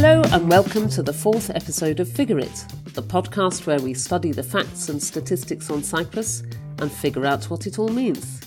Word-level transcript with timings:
Hello 0.00 0.22
and 0.30 0.48
welcome 0.48 0.88
to 0.90 1.02
the 1.02 1.12
fourth 1.12 1.50
episode 1.50 1.98
of 1.98 2.08
Figure 2.08 2.38
It, 2.38 2.64
the 2.94 3.02
podcast 3.02 3.66
where 3.66 3.80
we 3.80 3.94
study 3.94 4.30
the 4.30 4.44
facts 4.44 4.90
and 4.90 5.02
statistics 5.02 5.70
on 5.70 5.82
Cyprus 5.82 6.44
and 6.78 6.88
figure 6.88 7.26
out 7.26 7.50
what 7.50 7.66
it 7.66 7.80
all 7.80 7.88
means. 7.88 8.40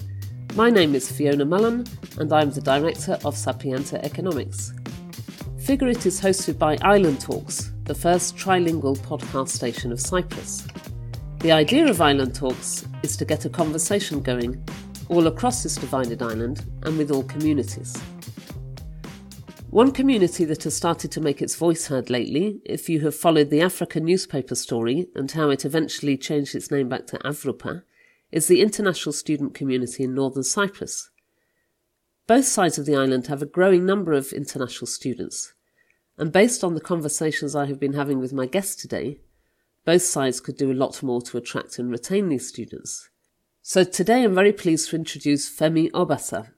My 0.56 0.70
name 0.70 0.96
is 0.96 1.12
Fiona 1.12 1.44
Mullen 1.44 1.86
and 2.18 2.32
I'm 2.32 2.52
the 2.52 2.62
director 2.62 3.20
of 3.26 3.36
Sapienta 3.36 4.02
Economics. 4.02 4.72
Figure 5.60 5.90
It 5.90 6.06
is 6.06 6.22
hosted 6.22 6.58
by 6.58 6.78
Island 6.84 7.20
Talks, 7.20 7.74
the 7.84 7.96
first 7.96 8.38
trilingual 8.38 8.98
podcast 9.00 9.50
station 9.50 9.92
of 9.92 10.00
Cyprus. 10.00 10.66
The 11.40 11.52
idea 11.52 11.86
of 11.86 12.00
Island 12.00 12.34
Talks 12.34 12.86
is 13.04 13.18
to 13.18 13.26
get 13.26 13.44
a 13.44 13.50
conversation 13.50 14.22
going 14.22 14.66
all 15.10 15.28
across 15.28 15.64
this 15.64 15.76
divided 15.76 16.22
island 16.22 16.64
and 16.84 16.98
with 16.98 17.12
all 17.12 17.24
communities. 17.24 18.02
One 19.72 19.94
community 19.94 20.44
that 20.44 20.66
has 20.66 20.76
started 20.76 21.14
to 21.14 21.22
make 21.22 21.42
its 21.42 21.56
voice 21.56 21.88
heard 21.88 22.10
lately, 22.10 22.60
if 22.66 22.90
you 22.90 23.00
have 23.00 23.16
followed 23.16 23.50
the 23.50 23.62
African 23.62 24.04
newspaper 24.04 24.54
story 24.54 25.08
and 25.16 25.32
how 25.32 25.50
it 25.50 25.64
eventually 25.64 26.18
changed 26.18 26.56
its 26.56 26.70
name 26.70 26.90
back 26.90 27.08
to 27.08 27.18
Avrupa, 27.20 27.84
is 28.34 28.48
the 28.48 28.60
international 28.60 29.14
student 29.14 29.54
community 29.54 30.04
in 30.04 30.14
northern 30.14 30.44
Cyprus. 30.44 31.10
Both 32.28 32.48
sides 32.48 32.78
of 32.78 32.86
the 32.86 32.98
island 32.98 33.28
have 33.28 33.42
a 33.42 33.46
growing 33.46 33.86
number 33.86 34.12
of 34.12 34.34
international 34.34 34.88
students, 34.88 35.54
and 36.18 36.34
based 36.34 36.66
on 36.66 36.74
the 36.74 36.82
conversations 36.82 37.56
I 37.56 37.68
have 37.68 37.80
been 37.80 37.94
having 37.94 38.20
with 38.20 38.34
my 38.34 38.48
guests 38.48 38.76
today, 38.76 39.20
both 39.86 40.02
sides 40.02 40.42
could 40.42 40.58
do 40.58 40.70
a 40.70 40.74
lot 40.74 41.02
more 41.02 41.22
to 41.22 41.38
attract 41.38 41.80
and 41.80 41.90
retain 41.90 42.28
these 42.28 42.46
students. 42.46 43.10
So 43.62 43.86
today 43.86 44.26
I'm 44.26 44.36
very 44.36 44.52
pleased 44.52 44.90
to 44.90 44.98
introduce 44.98 45.50
Femi 45.50 45.90
Obasa, 45.92 46.50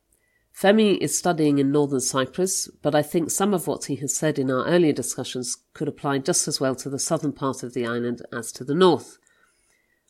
Femi 0.56 0.98
is 1.00 1.18
studying 1.18 1.58
in 1.58 1.72
northern 1.72 2.00
Cyprus, 2.00 2.70
but 2.82 2.94
I 2.94 3.02
think 3.02 3.32
some 3.32 3.54
of 3.54 3.66
what 3.66 3.86
he 3.86 3.96
has 3.98 4.16
said 4.16 4.38
in 4.38 4.52
our 4.52 4.66
earlier 4.66 4.94
discussions 4.94 5.58
could 5.74 5.88
apply 5.88 6.20
just 6.20 6.48
as 6.48 6.62
well 6.62 6.76
to 6.76 6.90
the 6.90 7.00
southern 7.00 7.34
part 7.34 7.64
of 7.64 7.74
the 7.74 7.86
island 7.88 8.22
as 8.32 8.52
to 8.54 8.64
the 8.64 8.76
north. 8.76 9.18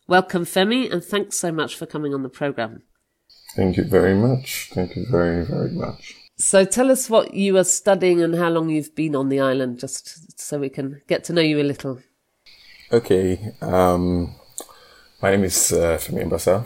Welcome, 0.05 0.43
Femi, 0.43 0.91
and 0.91 1.01
thanks 1.03 1.39
so 1.39 1.51
much 1.51 1.77
for 1.77 1.85
coming 1.85 2.13
on 2.13 2.23
the 2.23 2.29
programme. 2.29 2.83
Thank 3.55 3.77
you 3.77 3.85
very 3.85 4.15
much. 4.15 4.69
Thank 4.73 4.97
you 4.97 5.05
very, 5.09 5.45
very 5.45 5.71
much. 5.71 6.15
So 6.35 6.65
tell 6.65 6.91
us 6.91 7.09
what 7.09 7.33
you 7.33 7.55
are 7.57 7.63
studying 7.63 8.21
and 8.21 8.35
how 8.35 8.49
long 8.49 8.69
you've 8.69 8.95
been 8.95 9.15
on 9.15 9.29
the 9.29 9.39
island, 9.39 9.79
just 9.79 10.39
so 10.39 10.59
we 10.59 10.69
can 10.69 11.01
get 11.07 11.23
to 11.25 11.33
know 11.33 11.41
you 11.41 11.61
a 11.61 11.63
little. 11.63 11.99
Okay. 12.91 13.53
Um, 13.61 14.35
my 15.21 15.31
name 15.31 15.45
is 15.45 15.71
uh, 15.71 15.97
Femi 15.97 16.27
Obasa. 16.27 16.65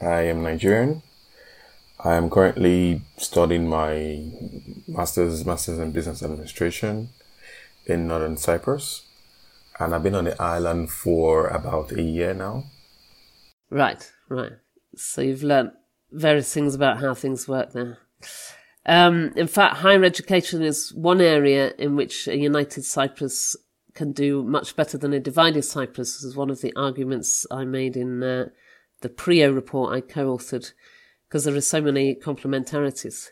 I 0.00 0.22
am 0.22 0.42
Nigerian. 0.42 1.02
I 2.04 2.16
am 2.16 2.30
currently 2.30 3.02
studying 3.16 3.68
my 3.68 4.24
master's 4.88 5.46
master's 5.46 5.78
in 5.78 5.92
business 5.92 6.22
administration 6.22 7.10
in 7.86 8.08
northern 8.08 8.36
Cyprus, 8.36 9.06
and 9.78 9.94
I've 9.94 10.02
been 10.02 10.16
on 10.16 10.24
the 10.24 10.40
island 10.42 10.90
for 10.90 11.46
about 11.46 11.92
a 11.92 12.02
year 12.02 12.34
now. 12.34 12.64
Right, 13.70 14.10
right. 14.28 14.52
So 14.96 15.22
you've 15.22 15.44
learnt 15.44 15.74
various 16.10 16.52
things 16.52 16.74
about 16.74 17.00
how 17.00 17.14
things 17.14 17.46
work 17.46 17.72
there. 17.72 17.98
Um, 18.84 19.32
in 19.36 19.46
fact, 19.46 19.76
higher 19.76 20.02
education 20.02 20.60
is 20.60 20.92
one 20.92 21.20
area 21.20 21.72
in 21.78 21.94
which 21.94 22.26
a 22.26 22.36
united 22.36 22.84
Cyprus 22.84 23.56
can 23.94 24.10
do 24.10 24.42
much 24.42 24.74
better 24.74 24.98
than 24.98 25.12
a 25.12 25.20
divided 25.20 25.62
Cyprus. 25.62 26.16
This 26.16 26.24
is 26.24 26.36
one 26.36 26.50
of 26.50 26.62
the 26.62 26.74
arguments 26.74 27.46
I 27.48 27.64
made 27.64 27.96
in 27.96 28.24
uh, 28.24 28.48
the 29.02 29.08
PRIO 29.08 29.52
report 29.52 29.94
I 29.94 30.00
co-authored 30.00 30.72
because 31.32 31.44
there 31.44 31.56
are 31.56 31.62
so 31.62 31.80
many 31.80 32.14
complementarities. 32.14 33.28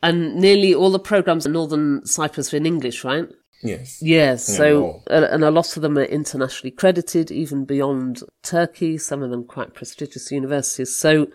And 0.00 0.36
nearly 0.36 0.72
all 0.72 0.92
the 0.92 1.00
programs 1.00 1.44
in 1.44 1.54
Northern 1.54 2.06
Cyprus 2.06 2.54
are 2.54 2.56
in 2.56 2.66
English, 2.66 3.02
right? 3.02 3.26
Yes. 3.64 3.98
Yes. 4.00 4.46
So, 4.46 5.02
uh, 5.10 5.26
and 5.32 5.42
a 5.42 5.50
lot 5.50 5.76
of 5.76 5.82
them 5.82 5.98
are 5.98 6.04
internationally 6.04 6.70
credited, 6.70 7.32
even 7.32 7.64
beyond 7.64 8.22
Turkey, 8.44 8.96
some 8.96 9.24
of 9.24 9.30
them 9.30 9.42
quite 9.42 9.74
prestigious 9.74 10.30
universities. 10.30 10.96
So, 10.96 11.26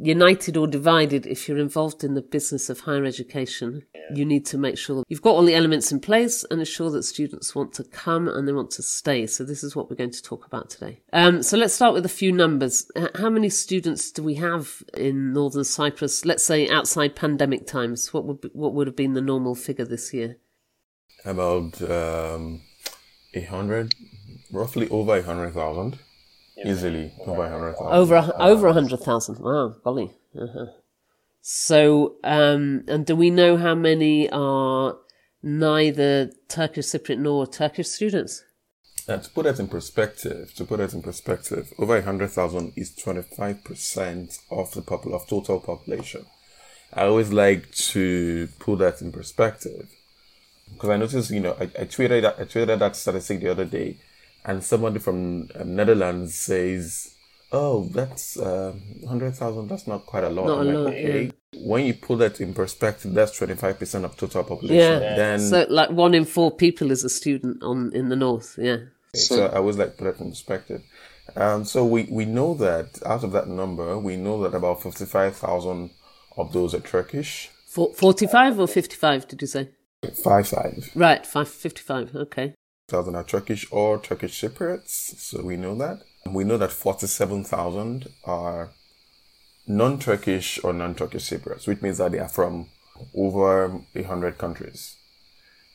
united 0.00 0.56
or 0.56 0.66
divided, 0.66 1.26
if 1.26 1.48
you're 1.48 1.58
involved 1.58 2.02
in 2.02 2.14
the 2.14 2.22
business 2.22 2.70
of 2.70 2.80
higher 2.80 3.04
education, 3.04 3.82
you 4.14 4.24
need 4.24 4.46
to 4.46 4.58
make 4.58 4.78
sure 4.78 5.04
you've 5.08 5.22
got 5.22 5.32
all 5.32 5.44
the 5.44 5.54
elements 5.54 5.92
in 5.92 6.00
place 6.00 6.44
and 6.50 6.60
ensure 6.60 6.90
that 6.90 7.02
students 7.02 7.54
want 7.54 7.72
to 7.74 7.84
come 7.84 8.26
and 8.28 8.48
they 8.48 8.52
want 8.52 8.70
to 8.72 8.82
stay. 8.82 9.26
So 9.26 9.44
this 9.44 9.62
is 9.62 9.76
what 9.76 9.90
we're 9.90 9.96
going 9.96 10.10
to 10.10 10.22
talk 10.22 10.46
about 10.46 10.70
today. 10.70 11.00
Um, 11.12 11.42
so 11.42 11.56
let's 11.56 11.74
start 11.74 11.94
with 11.94 12.04
a 12.04 12.10
few 12.10 12.32
numbers. 12.32 12.90
How 13.16 13.30
many 13.30 13.48
students 13.48 14.10
do 14.10 14.22
we 14.22 14.34
have 14.36 14.82
in 14.94 15.32
Northern 15.32 15.64
Cyprus? 15.64 16.24
Let's 16.24 16.44
say 16.44 16.68
outside 16.68 17.14
pandemic 17.14 17.66
times. 17.66 18.12
What 18.12 18.24
would 18.24 18.40
be, 18.40 18.48
what 18.52 18.74
would 18.74 18.86
have 18.86 18.96
been 18.96 19.14
the 19.14 19.20
normal 19.20 19.54
figure 19.54 19.84
this 19.84 20.12
year? 20.14 20.38
About 21.24 21.80
um, 21.82 22.62
hundred, 23.48 23.94
roughly 24.50 24.88
over 24.88 25.20
hundred 25.22 25.52
thousand. 25.52 25.98
Easily 26.64 27.12
over 27.26 27.44
a 27.44 27.50
hundred 27.50 27.72
thousand. 27.74 27.92
Over 27.92 28.14
a, 28.16 28.34
over 28.38 28.66
a 28.66 28.72
hundred 28.72 29.00
thousand. 29.00 29.38
Wow, 29.38 29.74
golly. 29.82 30.12
Uh-huh. 30.38 30.66
So, 31.40 32.16
um, 32.22 32.84
and 32.86 33.06
do 33.06 33.16
we 33.16 33.30
know 33.30 33.56
how 33.56 33.74
many 33.74 34.28
are 34.30 34.96
neither 35.42 36.30
Turkish 36.48 36.86
Cypriot 36.86 37.18
nor 37.18 37.46
Turkish 37.46 37.88
students? 37.88 38.44
Uh, 39.08 39.16
to 39.16 39.30
put 39.30 39.44
that 39.44 39.58
in 39.58 39.66
perspective, 39.66 40.52
to 40.54 40.64
put 40.64 40.78
that 40.78 40.92
in 40.92 41.02
perspective, 41.02 41.72
over 41.78 41.96
a 41.96 42.02
hundred 42.02 42.30
thousand 42.30 42.72
is 42.76 42.94
twenty 42.94 43.22
five 43.22 43.64
percent 43.64 44.38
of 44.50 44.72
the 44.72 44.82
popul- 44.82 45.14
of 45.14 45.26
total 45.26 45.60
population. 45.60 46.26
I 46.92 47.04
always 47.04 47.32
like 47.32 47.70
to 47.72 48.48
put 48.58 48.80
that 48.80 49.00
in 49.00 49.12
perspective 49.12 49.88
because 50.72 50.90
I 50.90 50.96
noticed, 50.96 51.30
you 51.30 51.40
know, 51.40 51.56
I, 51.58 51.64
I 51.64 51.84
tweeted 51.86 52.22
that, 52.22 52.38
I 52.38 52.44
tweeted 52.44 52.78
that 52.78 52.96
statistic 52.96 53.40
the 53.40 53.50
other 53.50 53.64
day 53.64 53.96
and 54.44 54.62
somebody 54.62 54.98
from 54.98 55.48
um, 55.54 55.76
Netherlands 55.76 56.34
says, 56.34 57.14
"Oh, 57.52 57.84
that's 57.92 58.38
uh, 58.38 58.74
hundred 59.08 59.34
thousand. 59.34 59.68
That's 59.68 59.86
not 59.86 60.06
quite 60.06 60.24
a 60.24 60.30
lot." 60.30 60.46
Not 60.46 60.60
I'm 60.60 60.68
a 60.68 60.70
like, 60.70 60.84
lot, 60.84 60.94
okay. 60.94 61.24
yeah. 61.24 61.30
When 61.66 61.84
you 61.84 61.94
put 61.94 62.18
that 62.20 62.40
in 62.40 62.54
perspective, 62.54 63.12
that's 63.12 63.36
twenty 63.36 63.54
five 63.54 63.78
percent 63.78 64.04
of 64.04 64.16
total 64.16 64.44
population. 64.44 65.02
Yeah. 65.02 65.16
Then 65.16 65.40
So, 65.40 65.66
like 65.68 65.90
one 65.90 66.14
in 66.14 66.24
four 66.24 66.50
people 66.50 66.90
is 66.90 67.04
a 67.04 67.10
student 67.10 67.62
on 67.62 67.92
in 67.94 68.08
the 68.08 68.16
north. 68.16 68.56
Yeah. 68.58 68.78
so, 69.14 69.46
I 69.46 69.58
was 69.58 69.76
like 69.76 69.96
put 69.96 70.04
that 70.04 70.24
in 70.24 70.30
perspective. 70.30 70.82
Um, 71.36 71.64
so 71.64 71.84
we 71.84 72.04
we 72.10 72.24
know 72.24 72.54
that 72.54 73.00
out 73.04 73.24
of 73.24 73.32
that 73.32 73.48
number, 73.48 73.98
we 73.98 74.16
know 74.16 74.42
that 74.42 74.54
about 74.56 74.82
fifty 74.82 75.04
five 75.04 75.36
thousand 75.36 75.90
of 76.36 76.52
those 76.52 76.74
are 76.74 76.80
Turkish. 76.80 77.50
For, 77.68 77.92
Forty-five 77.94 78.58
or 78.58 78.66
fifty-five? 78.66 79.28
Did 79.28 79.42
you 79.42 79.46
say? 79.46 79.68
Five 80.24 80.48
five 80.48 80.90
Right, 80.94 81.24
five 81.26 81.48
fifty-five. 81.48 82.16
Okay. 82.16 82.54
Thousand 82.90 83.14
are 83.14 83.24
Turkish 83.24 83.66
or 83.70 83.98
Turkish 83.98 84.40
Cypriots. 84.40 85.16
So 85.18 85.42
we 85.42 85.56
know 85.56 85.74
that. 85.76 86.02
We 86.26 86.44
know 86.44 86.58
that 86.58 86.72
forty 86.72 87.06
seven 87.06 87.44
thousand 87.44 88.08
are 88.24 88.70
non-Turkish 89.66 90.62
or 90.64 90.72
non-Turkish 90.72 91.30
Cypriots, 91.30 91.66
which 91.66 91.80
means 91.82 91.98
that 91.98 92.12
they 92.12 92.18
are 92.18 92.28
from 92.28 92.66
over 93.14 93.80
a 93.94 94.02
hundred 94.02 94.36
countries. 94.36 94.96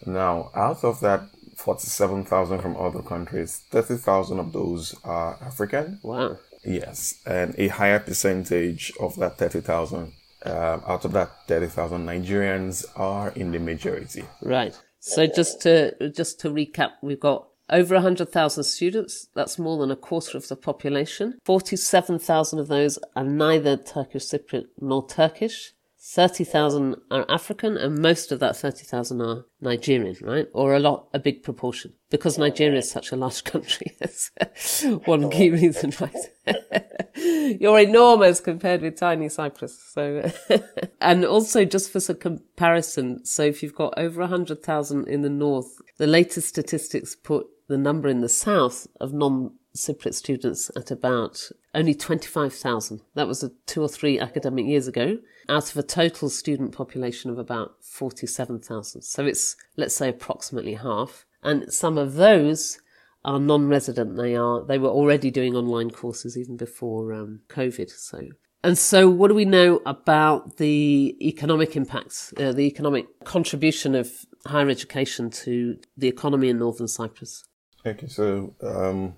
Now, 0.06 0.52
out 0.54 0.84
of 0.84 1.00
that 1.00 1.22
forty-seven 1.56 2.26
thousand 2.26 2.62
from 2.62 2.76
other 2.78 3.02
countries, 3.02 3.64
thirty 3.72 3.96
thousand 3.96 4.40
of 4.40 4.52
those 4.52 4.94
are 5.04 5.38
African. 5.42 6.00
Wow. 6.04 6.38
Yes, 6.64 7.22
and 7.26 7.56
a 7.58 7.70
higher 7.70 8.00
percentage 8.00 8.92
of 9.00 9.16
that 9.18 9.38
thirty 9.38 9.62
thousand, 9.62 10.14
uh, 10.46 10.80
out 10.86 11.06
of 11.06 11.14
that 11.14 11.48
thirty 11.48 11.68
thousand, 11.68 12.06
Nigerians 12.06 12.86
are 12.96 13.30
in 13.30 13.52
the 13.52 13.60
majority. 13.60 14.26
Right. 14.42 14.78
So 15.08 15.28
just 15.28 15.62
to 15.62 16.10
just 16.10 16.40
to 16.40 16.50
recap, 16.50 16.94
we've 17.04 17.20
got 17.20 17.48
over 17.70 18.00
hundred 18.00 18.30
thousand 18.30 18.64
students. 18.64 19.28
That's 19.36 19.60
more 19.60 19.78
than 19.78 19.92
a 19.92 19.96
quarter 19.96 20.36
of 20.36 20.48
the 20.48 20.56
population. 20.56 21.38
Forty-seven 21.46 22.18
thousand 22.18 22.58
of 22.58 22.70
those 22.70 22.98
are 23.16 23.24
neither 23.24 23.78
Turkish 23.78 24.26
Cypriot 24.26 24.66
nor 24.82 25.08
Turkish. 25.08 25.74
Thirty 26.08 26.44
thousand 26.44 26.98
are 27.10 27.26
African, 27.28 27.78
and 27.78 27.98
most 27.98 28.32
of 28.32 28.40
that 28.40 28.56
thirty 28.56 28.84
thousand 28.84 29.22
are 29.22 29.46
Nigerian, 29.60 30.16
right? 30.22 30.48
Or 30.54 30.76
a 30.76 30.80
lot, 30.80 31.08
a 31.16 31.20
big 31.20 31.42
proportion, 31.42 31.94
because 32.12 32.38
Nigeria 32.38 32.78
is 32.78 32.92
such 32.92 33.12
a 33.12 33.16
large 33.16 33.44
country. 33.52 33.88
That's 34.00 34.30
uh, 34.40 34.98
one 35.06 35.32
key 35.32 35.50
reason, 35.50 35.94
right? 36.00 36.86
You're 37.60 37.80
enormous 37.80 38.40
compared 38.40 38.84
with 38.84 38.98
tiny 38.98 39.30
Cyprus. 39.30 39.82
So, 39.94 40.32
and 41.02 41.26
also 41.26 41.66
just 41.66 41.90
for 41.90 42.00
some 42.00 42.18
comparison, 42.18 43.26
so 43.26 43.42
if 43.42 43.64
you've 43.64 43.74
got 43.74 43.98
over 43.98 44.22
a 44.22 44.28
hundred 44.28 44.62
thousand 44.62 45.08
in 45.08 45.24
the 45.24 45.30
north, 45.30 45.82
the 45.98 46.08
latest 46.08 46.48
statistics 46.48 47.16
put 47.16 47.48
the 47.68 47.80
number 47.80 48.08
in 48.08 48.22
the 48.22 48.30
south 48.30 48.86
of 49.02 49.12
non-Cypriot 49.76 50.14
students 50.14 50.72
at 50.76 50.92
about 50.92 51.50
only 51.74 51.94
25,000. 51.94 53.02
That 53.14 53.28
was 53.28 53.48
two 53.66 53.82
or 53.82 53.90
three 53.90 54.20
academic 54.20 54.66
years 54.66 54.88
ago 54.88 55.18
out 55.50 55.70
of 55.70 55.78
a 55.78 55.84
total 55.84 56.30
student 56.30 56.72
population 56.72 57.30
of 57.30 57.38
about 57.38 57.76
47,000. 57.84 59.02
So 59.02 59.26
it's, 59.26 59.56
let's 59.76 59.96
say, 59.96 60.10
approximately 60.10 60.76
half. 60.76 61.26
And 61.44 61.72
some 61.72 61.98
of 61.98 62.16
those 62.16 62.80
are 63.24 63.40
non-resident. 63.40 64.18
They 64.18 64.36
are, 64.36 64.64
they 64.64 64.78
were 64.78 64.90
already 64.90 65.30
doing 65.30 65.56
online 65.56 65.92
courses 65.92 66.38
even 66.38 66.58
before 66.58 67.14
um, 67.14 67.42
COVID. 67.50 67.90
So, 67.90 68.22
And 68.64 68.78
so, 68.78 69.10
what 69.10 69.28
do 69.28 69.36
we 69.36 69.46
know 69.46 69.82
about 69.86 70.58
the 70.58 71.16
economic 71.22 71.76
impacts, 71.76 72.34
uh, 72.38 72.52
the 72.52 72.64
economic 72.64 73.06
contribution 73.26 73.94
of 73.94 74.12
higher 74.48 74.70
education 74.70 75.30
to 75.30 75.78
the 75.98 76.08
economy 76.08 76.50
in 76.50 76.60
Northern 76.60 76.88
Cyprus? 76.88 77.44
Okay, 77.86 78.08
so 78.08 78.56
um, 78.64 79.16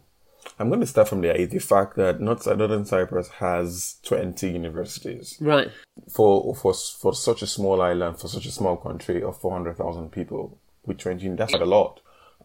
I'm 0.59 0.69
going 0.69 0.81
to 0.81 0.88
start 0.88 1.09
from 1.09 1.21
the, 1.21 1.47
the 1.49 1.59
fact 1.59 1.95
that 1.97 2.19
not 2.19 2.45
Northern 2.45 2.85
Cyprus 2.85 3.29
has 3.29 3.97
20 4.03 4.49
universities. 4.49 5.38
Right. 5.39 5.69
For, 6.09 6.55
for, 6.55 6.73
for 6.73 7.13
such 7.13 7.41
a 7.41 7.47
small 7.47 7.81
island, 7.81 8.19
for 8.19 8.27
such 8.27 8.45
a 8.45 8.51
small 8.51 8.77
country 8.77 9.21
of 9.21 9.39
400,000 9.39 10.11
people, 10.11 10.57
with 10.88 10.97
20, 10.97 11.27
that's 11.35 11.53
a 11.53 11.57
lot. 11.57 11.99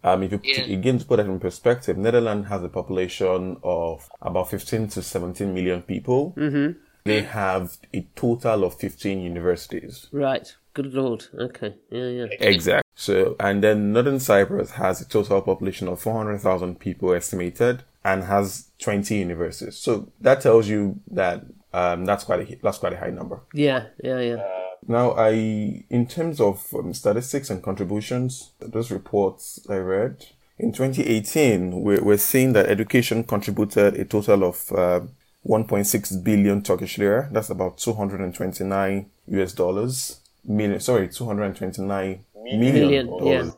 Um, 0.04 0.22
if 0.24 0.32
you 0.32 0.40
yeah. 0.42 0.62
again 0.62 0.98
to 0.98 1.04
put 1.04 1.18
that 1.18 1.26
in 1.26 1.38
perspective, 1.38 1.96
Netherlands 1.96 2.48
has 2.48 2.64
a 2.64 2.68
population 2.68 3.56
of 3.62 4.10
about 4.20 4.50
15 4.50 4.88
to 4.88 5.02
17 5.02 5.54
million 5.54 5.82
people. 5.82 6.34
Mm-hmm. 6.36 6.78
They 7.04 7.22
have 7.22 7.76
a 7.94 8.02
total 8.16 8.64
of 8.64 8.74
15 8.74 9.20
universities. 9.20 10.08
Right. 10.12 10.54
Good 10.74 10.92
lord. 10.92 11.26
Okay. 11.34 11.74
Yeah, 11.90 12.06
yeah. 12.06 12.26
Exactly. 12.40 12.82
So, 12.94 13.36
and 13.38 13.62
then 13.62 13.92
Northern 13.92 14.20
Cyprus 14.20 14.72
has 14.72 15.00
a 15.00 15.08
total 15.08 15.40
population 15.42 15.88
of 15.88 16.00
400,000 16.00 16.78
people 16.78 17.12
estimated 17.12 17.84
and 18.04 18.24
has 18.24 18.68
20 18.78 19.14
universities. 19.16 19.76
So 19.76 20.12
that 20.20 20.40
tells 20.40 20.68
you 20.68 21.00
that 21.10 21.44
um, 21.72 22.04
that's 22.04 22.24
quite 22.24 22.40
a 22.40 22.56
that's 22.62 22.78
quite 22.78 22.92
a 22.92 22.98
high 22.98 23.10
number. 23.10 23.40
Yeah, 23.54 23.86
yeah, 24.02 24.20
yeah. 24.20 24.42
Now, 24.86 25.12
I 25.12 25.84
in 25.88 26.06
terms 26.06 26.40
of 26.40 26.66
um, 26.74 26.92
statistics 26.92 27.50
and 27.50 27.62
contributions, 27.62 28.52
those 28.60 28.90
reports 28.90 29.60
I 29.68 29.76
read 29.76 30.26
in 30.58 30.72
2018, 30.72 31.80
we're, 31.82 32.02
we're 32.02 32.16
seeing 32.16 32.52
that 32.52 32.66
education 32.66 33.24
contributed 33.24 33.94
a 33.94 34.04
total 34.04 34.44
of 34.44 34.72
uh, 34.72 35.00
1.6 35.46 36.22
billion 36.24 36.62
Turkish 36.62 36.98
lira. 36.98 37.28
That's 37.32 37.50
about 37.50 37.78
229 37.78 39.10
US 39.28 39.52
dollars. 39.52 40.20
Million, 40.44 40.80
sorry, 40.80 41.08
229 41.08 42.24
million, 42.42 42.60
million 42.60 43.06
dollars 43.06 43.46
yeah. 43.46 43.52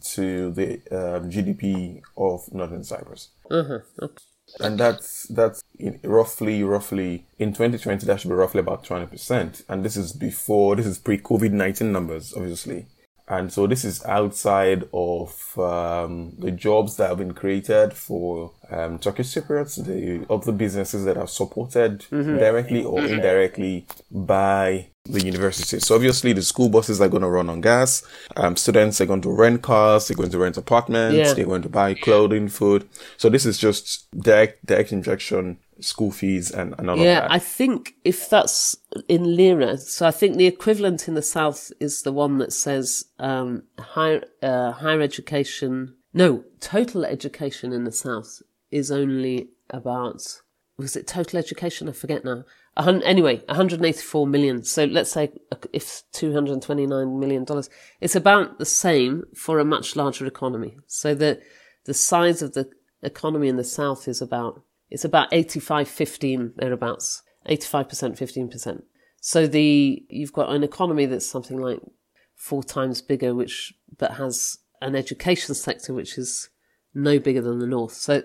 To 0.00 0.52
the 0.52 0.74
um, 0.90 1.30
GDP 1.30 2.00
of 2.16 2.52
Northern 2.52 2.84
Cyprus. 2.84 3.30
Uh-huh. 3.50 3.78
Okay. 4.00 4.24
And 4.60 4.78
that's 4.78 5.26
that's 5.28 5.62
roughly 6.02 6.62
roughly 6.62 7.26
in 7.38 7.50
2020 7.52 8.04
that 8.06 8.20
should 8.20 8.28
be 8.28 8.34
roughly 8.34 8.60
about 8.60 8.84
20%. 8.84 9.64
And 9.68 9.84
this 9.84 9.96
is 9.96 10.12
before 10.12 10.76
this 10.76 10.86
is 10.86 10.98
pre 10.98 11.18
COVID 11.18 11.52
19 11.52 11.90
numbers, 11.90 12.34
obviously. 12.36 12.86
And 13.28 13.52
so 13.52 13.66
this 13.66 13.84
is 13.84 14.04
outside 14.04 14.88
of 14.92 15.56
um, 15.56 16.34
the 16.38 16.50
jobs 16.50 16.96
that 16.96 17.08
have 17.08 17.18
been 17.18 17.32
created 17.32 17.94
for 17.94 18.52
um, 18.68 18.98
Turkish 18.98 19.28
Cypriots, 19.28 19.82
the 19.82 20.26
other 20.28 20.52
businesses 20.52 21.04
that 21.04 21.16
are 21.16 21.28
supported 21.28 22.00
mm-hmm. 22.10 22.36
directly 22.36 22.84
or 22.84 23.00
indirectly 23.00 23.86
by 24.10 24.88
the 25.12 25.24
university. 25.24 25.78
So 25.80 25.94
obviously 25.94 26.32
the 26.32 26.42
school 26.42 26.68
buses 26.68 27.00
are 27.00 27.08
going 27.08 27.22
to 27.22 27.28
run 27.28 27.48
on 27.48 27.60
gas. 27.60 28.02
Um, 28.36 28.56
students 28.56 29.00
are 29.00 29.06
going 29.06 29.22
to 29.22 29.30
rent 29.30 29.62
cars. 29.62 30.08
They're 30.08 30.16
going 30.16 30.30
to 30.30 30.38
rent 30.38 30.56
apartments. 30.56 31.16
Yeah. 31.16 31.34
They're 31.34 31.46
going 31.46 31.62
to 31.62 31.68
buy 31.68 31.94
clothing, 31.94 32.48
food. 32.48 32.88
So 33.16 33.28
this 33.28 33.46
is 33.46 33.58
just 33.58 34.10
direct, 34.18 34.64
direct 34.66 34.92
injection 34.92 35.58
school 35.80 36.10
fees 36.10 36.50
and, 36.50 36.74
and 36.78 36.90
all 36.90 36.96
yeah, 36.96 37.18
of 37.18 37.22
that. 37.24 37.32
I 37.32 37.38
think 37.38 37.94
if 38.04 38.28
that's 38.28 38.76
in 39.08 39.36
lira, 39.36 39.78
so 39.78 40.06
I 40.06 40.10
think 40.10 40.36
the 40.36 40.46
equivalent 40.46 41.08
in 41.08 41.14
the 41.14 41.22
south 41.22 41.72
is 41.80 42.02
the 42.02 42.12
one 42.12 42.38
that 42.38 42.52
says 42.52 43.06
um, 43.18 43.64
higher 43.78 44.22
uh, 44.42 44.72
higher 44.72 45.00
education. 45.00 45.94
No, 46.14 46.44
total 46.60 47.04
education 47.04 47.72
in 47.72 47.84
the 47.84 47.92
south 47.92 48.42
is 48.70 48.90
only 48.90 49.48
about 49.70 50.40
was 50.78 50.96
it 50.96 51.06
total 51.06 51.38
education? 51.38 51.88
I 51.88 51.92
forget 51.92 52.24
now. 52.24 52.44
Anyway, 52.76 53.42
184 53.48 54.26
million. 54.26 54.64
So 54.64 54.84
let's 54.84 55.12
say 55.12 55.30
if 55.72 56.02
229 56.12 57.20
million 57.20 57.44
dollars, 57.44 57.68
it's 58.00 58.16
about 58.16 58.58
the 58.58 58.64
same 58.64 59.24
for 59.34 59.58
a 59.58 59.64
much 59.64 59.94
larger 59.94 60.26
economy. 60.26 60.76
So 60.86 61.14
the 61.14 61.40
the 61.84 61.94
size 61.94 62.42
of 62.42 62.54
the 62.54 62.70
economy 63.02 63.48
in 63.48 63.56
the 63.56 63.64
south 63.64 64.06
is 64.08 64.22
about 64.22 64.62
it's 64.90 65.04
about 65.04 65.28
85 65.32 65.88
15 65.88 66.52
thereabouts 66.56 67.22
85% 67.48 68.16
15% 68.16 68.82
so 69.20 69.46
the 69.46 70.04
you've 70.08 70.32
got 70.32 70.50
an 70.50 70.62
economy 70.62 71.06
that's 71.06 71.26
something 71.26 71.58
like 71.58 71.80
four 72.36 72.62
times 72.62 73.02
bigger 73.02 73.34
which 73.34 73.72
but 73.98 74.12
has 74.12 74.58
an 74.80 74.94
education 74.94 75.54
sector 75.54 75.92
which 75.92 76.16
is 76.16 76.48
no 76.94 77.18
bigger 77.18 77.40
than 77.40 77.58
the 77.58 77.66
north 77.66 77.94
so 77.94 78.22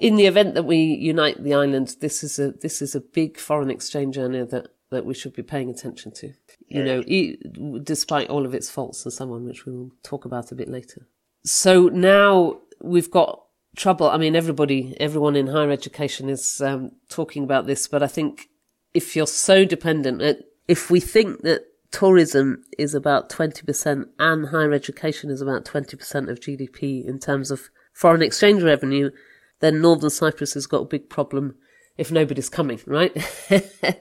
in 0.00 0.16
the 0.16 0.26
event 0.26 0.54
that 0.54 0.64
we 0.64 0.78
unite 0.78 1.42
the 1.42 1.54
island 1.54 1.96
this 2.00 2.22
is 2.22 2.38
a 2.38 2.52
this 2.52 2.80
is 2.82 2.94
a 2.94 3.00
big 3.00 3.38
foreign 3.38 3.70
exchange 3.70 4.18
earner 4.18 4.44
that 4.44 4.68
that 4.90 5.04
we 5.04 5.12
should 5.12 5.34
be 5.34 5.42
paying 5.42 5.68
attention 5.68 6.12
to. 6.12 6.32
You 6.68 6.84
know 6.84 7.78
despite 7.82 8.28
all 8.28 8.46
of 8.46 8.54
its 8.54 8.70
faults 8.70 9.04
and 9.04 9.12
so 9.12 9.32
on 9.32 9.44
which 9.44 9.66
we 9.66 9.72
will 9.72 9.92
talk 10.02 10.24
about 10.24 10.52
a 10.52 10.54
bit 10.54 10.68
later. 10.68 11.06
So 11.44 11.88
now 11.88 12.58
we've 12.82 13.10
got 13.10 13.42
trouble. 13.76 14.10
I 14.10 14.18
mean, 14.18 14.36
everybody, 14.36 14.96
everyone 15.00 15.36
in 15.36 15.46
higher 15.46 15.70
education 15.70 16.28
is 16.28 16.60
um, 16.60 16.92
talking 17.08 17.44
about 17.44 17.66
this, 17.66 17.88
but 17.88 18.02
I 18.02 18.06
think 18.06 18.48
if 18.92 19.16
you're 19.16 19.26
so 19.26 19.64
dependent, 19.64 20.44
if 20.66 20.90
we 20.90 21.00
think 21.00 21.42
that 21.42 21.62
tourism 21.90 22.64
is 22.78 22.94
about 22.94 23.30
20% 23.30 24.06
and 24.18 24.48
higher 24.48 24.72
education 24.72 25.30
is 25.30 25.40
about 25.40 25.64
20% 25.64 26.28
of 26.28 26.40
GDP 26.40 27.06
in 27.06 27.18
terms 27.18 27.50
of 27.50 27.70
foreign 27.94 28.22
exchange 28.22 28.62
revenue, 28.62 29.10
then 29.60 29.80
Northern 29.80 30.10
Cyprus 30.10 30.54
has 30.54 30.66
got 30.66 30.82
a 30.82 30.86
big 30.86 31.08
problem 31.08 31.56
if 31.96 32.12
nobody's 32.12 32.48
coming, 32.48 32.80
right? 32.86 33.12
yeah. 33.50 33.92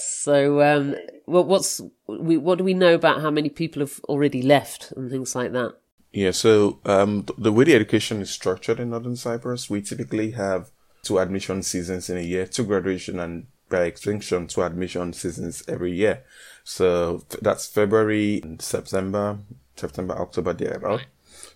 So, 0.00 0.62
um, 0.62 0.94
well, 1.26 1.44
what's 1.44 1.80
we, 2.06 2.36
what 2.36 2.58
do 2.58 2.64
we 2.64 2.74
know 2.74 2.94
about 2.94 3.20
how 3.20 3.30
many 3.30 3.48
people 3.48 3.80
have 3.80 4.00
already 4.04 4.42
left 4.42 4.92
and 4.92 5.10
things 5.10 5.34
like 5.34 5.52
that? 5.52 5.74
Yeah, 6.12 6.32
so 6.32 6.80
um, 6.84 7.26
the 7.38 7.52
way 7.52 7.64
the 7.64 7.74
education 7.74 8.20
is 8.20 8.30
structured 8.30 8.80
in 8.80 8.90
Northern 8.90 9.16
Cyprus, 9.16 9.70
we 9.70 9.80
typically 9.80 10.32
have 10.32 10.70
two 11.02 11.18
admission 11.18 11.62
seasons 11.62 12.10
in 12.10 12.16
a 12.16 12.22
year, 12.22 12.46
two 12.46 12.64
graduation 12.64 13.20
and 13.20 13.46
by 13.68 13.84
extension, 13.84 14.48
two 14.48 14.62
admission 14.62 15.12
seasons 15.12 15.62
every 15.68 15.92
year. 15.92 16.24
So 16.64 17.24
that's 17.40 17.66
February, 17.66 18.42
September, 18.58 19.38
September, 19.76 20.18
October, 20.18 20.52
thereabout. 20.52 21.02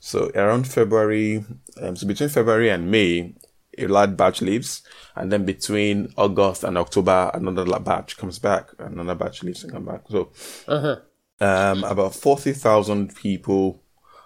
So 0.04 0.30
around 0.34 0.68
February, 0.68 1.42
um, 1.80 1.96
so 1.96 2.06
between 2.06 2.28
February 2.28 2.68
and 2.68 2.90
May, 2.90 3.34
a 3.78 3.86
large 3.86 4.18
batch 4.18 4.42
leaves, 4.42 4.82
and 5.16 5.32
then 5.32 5.46
between 5.46 6.12
August 6.18 6.62
and 6.62 6.76
October, 6.76 7.30
another 7.32 7.64
batch 7.80 8.18
comes 8.18 8.38
back, 8.38 8.68
another 8.78 9.14
batch 9.14 9.42
leaves 9.42 9.64
and 9.64 9.72
come 9.72 9.86
back. 9.86 10.02
So, 10.10 10.30
uh-huh. 10.68 10.96
um, 11.40 11.84
about 11.84 12.14
forty 12.14 12.52
thousand 12.52 13.16
people 13.16 13.82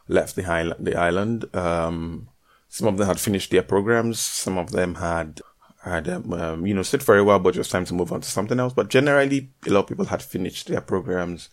left 0.08 0.34
the 0.34 0.50
island. 0.50 0.84
The 0.84 0.96
island. 0.96 1.54
Um, 1.54 2.28
some 2.68 2.88
of 2.88 2.96
them 2.96 3.06
had 3.06 3.20
finished 3.20 3.52
their 3.52 3.62
programs. 3.62 4.18
Some 4.18 4.58
of 4.58 4.72
them 4.72 4.96
had 4.96 5.40
had 5.84 6.08
um, 6.08 6.32
um, 6.32 6.66
you 6.66 6.74
know 6.74 6.82
stayed 6.82 7.04
for 7.04 7.16
a 7.16 7.22
while, 7.22 7.38
but 7.38 7.54
just 7.54 7.70
time 7.70 7.84
to 7.84 7.94
move 7.94 8.12
on 8.12 8.22
to 8.22 8.28
something 8.28 8.58
else. 8.58 8.72
But 8.72 8.88
generally, 8.88 9.52
a 9.64 9.70
lot 9.70 9.84
of 9.84 9.86
people 9.86 10.06
had 10.06 10.24
finished 10.24 10.66
their 10.66 10.80
programs, 10.80 11.50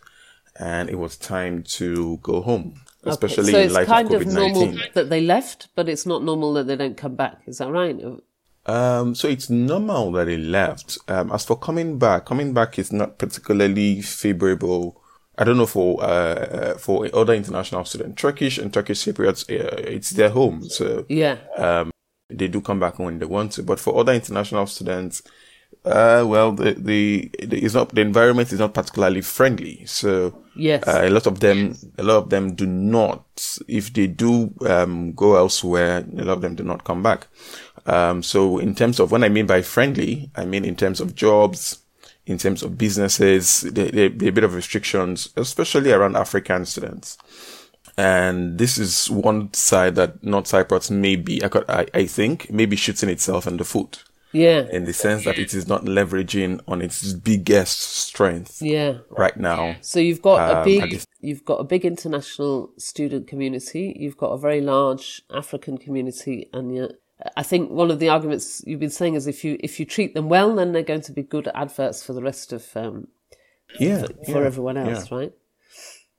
and 0.58 0.90
it 0.90 0.96
was 0.96 1.18
time 1.18 1.64
to 1.64 2.18
go 2.18 2.42
home. 2.42 2.82
Especially 3.04 3.54
okay. 3.54 3.68
so 3.68 3.68
in 3.68 3.74
light 3.74 3.88
kind 3.88 4.12
of, 4.12 4.22
of 4.22 4.28
normal 4.28 4.76
that 4.96 5.12
they 5.12 5.22
left, 5.22 5.68
but 5.76 5.88
it's 5.88 6.08
not 6.08 6.24
normal 6.24 6.54
that 6.54 6.66
they 6.66 6.76
don't 6.76 6.98
come 6.98 7.16
back. 7.16 7.40
Is 7.46 7.60
that 7.60 7.70
right? 7.70 7.96
Um, 8.66 9.14
so 9.14 9.28
it's 9.28 9.48
normal 9.48 10.12
that 10.14 10.26
they 10.26 10.38
left. 10.38 10.98
Um, 11.08 11.32
as 11.32 11.46
for 11.46 11.56
coming 11.56 12.00
back, 12.00 12.26
coming 12.26 12.52
back 12.52 12.80
is 12.80 12.92
not 12.92 13.20
particularly 13.20 14.02
favorable 14.02 15.00
I 15.38 15.44
don't 15.44 15.58
know 15.58 15.66
for 15.66 16.02
uh, 16.02 16.06
uh, 16.06 16.78
for 16.78 17.10
other 17.14 17.34
international 17.34 17.84
students, 17.86 18.22
Turkish 18.22 18.58
and 18.58 18.74
Turkish 18.74 19.04
Cypriots, 19.04 19.44
uh, 19.50 19.76
it's 19.78 20.12
their 20.12 20.30
home, 20.30 20.64
so 20.64 21.06
yeah, 21.10 21.38
um, 21.58 21.92
they 22.30 22.48
do 22.48 22.62
come 22.62 22.80
back 22.80 23.00
when 23.00 23.20
they 23.20 23.26
want 23.26 23.52
to. 23.54 23.64
But 23.64 23.80
for 23.80 23.98
other 23.98 24.14
international 24.14 24.66
students, 24.68 25.22
uh, 25.84 26.24
well, 26.26 26.52
the, 26.52 26.74
the 26.74 27.32
the 27.44 27.70
not 27.74 27.94
the 27.94 28.02
environment 28.02 28.52
is 28.52 28.60
not 28.60 28.74
particularly 28.74 29.22
friendly. 29.22 29.86
So 29.86 30.44
yes, 30.56 30.88
uh, 30.88 31.02
a 31.04 31.10
lot 31.10 31.28
of 31.28 31.40
them, 31.40 31.76
a 31.98 32.04
lot 32.04 32.18
of 32.18 32.30
them 32.30 32.56
do 32.56 32.66
not. 32.66 33.60
If 33.68 33.94
they 33.94 34.08
do 34.08 34.54
um, 34.68 35.14
go 35.14 35.36
elsewhere, 35.36 36.06
a 36.18 36.24
lot 36.24 36.38
of 36.38 36.42
them 36.42 36.56
do 36.56 36.64
not 36.64 36.84
come 36.84 37.04
back. 37.04 37.28
Um, 37.86 38.24
so 38.24 38.58
in 38.58 38.74
terms 38.74 39.00
of 39.00 39.12
what 39.12 39.24
I 39.24 39.30
mean 39.30 39.46
by 39.46 39.62
friendly, 39.62 40.32
I 40.36 40.46
mean 40.46 40.66
in 40.66 40.76
terms 40.76 41.00
of 41.00 41.16
jobs 41.16 41.80
in 42.26 42.38
terms 42.38 42.64
of 42.64 42.78
businesses, 42.78 43.62
there, 43.62 43.92
there 43.92 44.10
be 44.10 44.28
a 44.28 44.32
bit 44.32 44.44
of 44.44 44.56
restrictions, 44.56 45.30
especially 45.36 45.92
around 45.92 46.16
African 46.16 46.66
students. 46.66 47.18
And 47.98 48.58
this 48.58 48.78
is 48.78 49.10
one 49.10 49.54
side 49.54 49.96
that 49.96 50.24
North 50.24 50.48
Cyprus 50.48 50.90
may 50.90 51.16
be, 51.16 51.42
I, 51.44 51.86
I 51.94 52.06
think, 52.08 52.52
maybe 52.52 52.76
shooting 52.76 53.10
itself 53.10 53.48
in 53.48 53.58
the 53.58 53.64
foot. 53.64 54.04
Yeah. 54.36 54.68
In 54.70 54.84
the 54.84 54.92
sense 54.92 55.24
that 55.24 55.40
it 55.40 55.54
is 55.54 55.66
not 55.66 55.86
leveraging 55.86 56.60
on 56.68 56.82
its 56.82 57.14
biggest 57.14 57.80
strength. 57.80 58.62
Yeah. 58.62 58.98
Right 59.10 59.38
now. 59.38 59.78
So 59.80 60.00
you've 60.00 60.22
got 60.22 60.50
um, 60.50 60.62
a 60.62 60.66
big, 60.66 61.02
you've 61.22 61.46
got 61.46 61.56
a 61.62 61.64
big 61.64 61.86
international 61.86 62.72
student 62.78 63.28
community. 63.28 63.96
You've 63.98 64.18
got 64.18 64.32
a 64.32 64.38
very 64.38 64.60
large 64.60 65.22
African 65.34 65.78
community, 65.78 66.50
and 66.52 66.76
yet 66.76 66.92
I 67.38 67.44
think 67.44 67.72
one 67.72 67.90
of 67.90 68.00
the 68.00 68.10
arguments 68.10 68.62
you've 68.68 68.82
been 68.82 68.90
saying 68.90 69.14
is 69.16 69.26
if 69.26 69.46
you 69.46 69.58
if 69.62 69.80
you 69.80 69.86
treat 69.86 70.14
them 70.14 70.28
well, 70.28 70.54
then 70.54 70.74
they're 70.74 70.84
going 70.84 71.02
to 71.02 71.14
be 71.14 71.24
good 71.24 71.50
adverts 71.56 72.04
for 72.04 72.12
the 72.12 72.22
rest 72.22 72.52
of 72.52 72.68
um, 72.76 73.08
yeah, 73.80 74.02
for, 74.02 74.08
for 74.26 74.42
yeah, 74.42 74.48
everyone 74.48 74.78
else, 74.78 75.10
yeah. 75.10 75.18
right? 75.18 75.34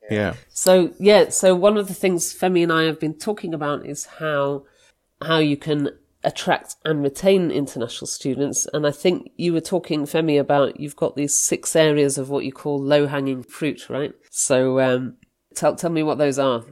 Yeah. 0.09 0.33
So 0.49 0.91
yeah, 0.97 1.29
so 1.29 1.53
one 1.53 1.77
of 1.77 1.87
the 1.87 1.93
things 1.93 2.33
Femi 2.33 2.63
and 2.63 2.73
I 2.73 2.83
have 2.83 2.99
been 2.99 3.13
talking 3.13 3.53
about 3.53 3.85
is 3.85 4.05
how 4.19 4.65
how 5.21 5.37
you 5.37 5.55
can 5.55 5.91
attract 6.27 6.75
and 6.83 7.01
retain 7.01 7.49
international 7.49 8.05
students. 8.05 8.67
And 8.73 8.85
I 8.85 8.91
think 8.91 9.31
you 9.37 9.53
were 9.53 9.61
talking, 9.61 10.03
Femi, 10.03 10.37
about 10.39 10.79
you've 10.79 10.97
got 10.97 11.15
these 11.15 11.33
six 11.33 11.75
areas 11.75 12.17
of 12.17 12.29
what 12.29 12.43
you 12.43 12.51
call 12.51 12.79
low 12.79 13.07
hanging 13.07 13.43
fruit, 13.43 13.89
right? 13.89 14.13
So 14.29 14.79
um, 14.81 15.15
tell 15.55 15.75
tell 15.75 15.89
me 15.89 16.03
what 16.03 16.17
those 16.17 16.37
are. 16.37 16.63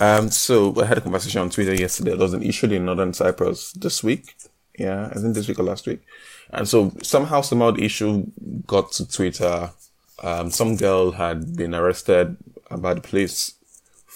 Um, 0.00 0.30
so 0.30 0.74
I 0.82 0.86
had 0.86 0.98
a 0.98 1.00
conversation 1.00 1.40
on 1.40 1.50
Twitter 1.50 1.74
yesterday. 1.74 2.10
There 2.10 2.18
was 2.18 2.34
an 2.34 2.42
issue 2.42 2.66
in 2.66 2.84
Northern 2.84 3.14
Cyprus 3.14 3.72
this 3.72 4.02
week. 4.02 4.34
Yeah, 4.76 5.08
I 5.12 5.20
think 5.20 5.34
this 5.34 5.46
week 5.46 5.60
or 5.60 5.62
last 5.62 5.86
week. 5.86 6.02
And 6.50 6.66
so 6.66 6.92
somehow, 7.00 7.42
somehow 7.42 7.70
the 7.70 7.84
issue 7.84 8.26
got 8.66 8.90
to 8.92 9.08
Twitter. 9.08 9.70
Um, 10.22 10.50
some 10.50 10.74
girl 10.74 11.12
had 11.12 11.56
been 11.56 11.74
arrested 11.76 12.36
by 12.76 12.94
the 12.94 13.00
police 13.00 13.54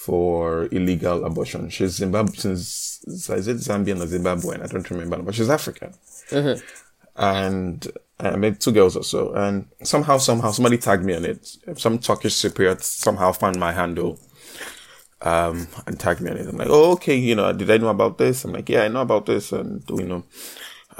for 0.05 0.69
illegal 0.71 1.25
abortion. 1.25 1.69
She's 1.69 1.99
Zimbabwean, 1.99 2.51
is 2.51 3.01
it 3.05 3.57
Zambian 3.57 3.99
or 4.01 4.07
Zimbabwean? 4.07 4.63
I 4.63 4.67
don't 4.67 4.89
remember, 4.89 5.21
but 5.21 5.35
she's 5.35 5.49
African. 5.49 5.93
And 7.17 7.85
I 8.17 8.37
made 8.37 8.61
two 8.61 8.71
girls 8.71 8.95
or 8.95 9.03
so. 9.03 9.33
And 9.33 9.67
somehow, 9.83 10.17
somehow, 10.17 10.51
somebody 10.51 10.77
tagged 10.77 11.03
me 11.03 11.15
on 11.15 11.25
it. 11.25 11.57
Some 11.75 11.99
Turkish 11.99 12.35
Cypriot 12.35 12.81
somehow 12.81 13.33
found 13.33 13.59
my 13.59 13.73
handle 13.73 14.17
um, 15.21 15.67
and 15.85 15.99
tagged 15.99 16.21
me 16.21 16.31
on 16.31 16.37
it. 16.37 16.47
I'm 16.47 16.55
like, 16.55 16.69
oh, 16.69 16.93
okay, 16.93 17.17
you 17.17 17.35
know, 17.35 17.51
did 17.51 17.69
I 17.69 17.75
know 17.75 17.89
about 17.89 18.17
this? 18.17 18.45
I'm 18.45 18.53
like, 18.53 18.69
yeah, 18.69 18.83
I 18.83 18.87
know 18.87 19.01
about 19.01 19.25
this. 19.25 19.51
And, 19.51 19.83
you 19.89 20.05
know, 20.05 20.23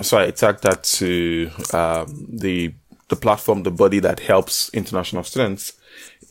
so 0.01 0.18
I 0.18 0.32
tagged 0.32 0.63
that 0.63 0.84
to, 0.84 1.50
um, 1.74 2.27
the, 2.27 2.74
the 3.08 3.15
platform, 3.15 3.63
the 3.63 3.72
body 3.72 4.00
that 4.00 4.20
helps 4.20 4.70
international 4.74 5.24
students 5.24 5.72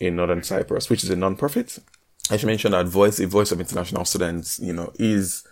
in 0.01 0.17
Northern 0.17 0.43
Cyprus, 0.43 0.91
which 0.91 1.03
is 1.03 1.09
a 1.09 1.17
non-profit. 1.17 1.79
I 2.30 2.37
should 2.37 2.47
mention 2.47 2.73
that 2.73 2.87
Voice, 2.87 3.16
the 3.16 3.26
Voice 3.26 3.52
of 3.52 3.61
International 3.61 4.04
Students, 4.04 4.58
you 4.61 4.73
know, 4.73 4.92
is, 4.99 5.44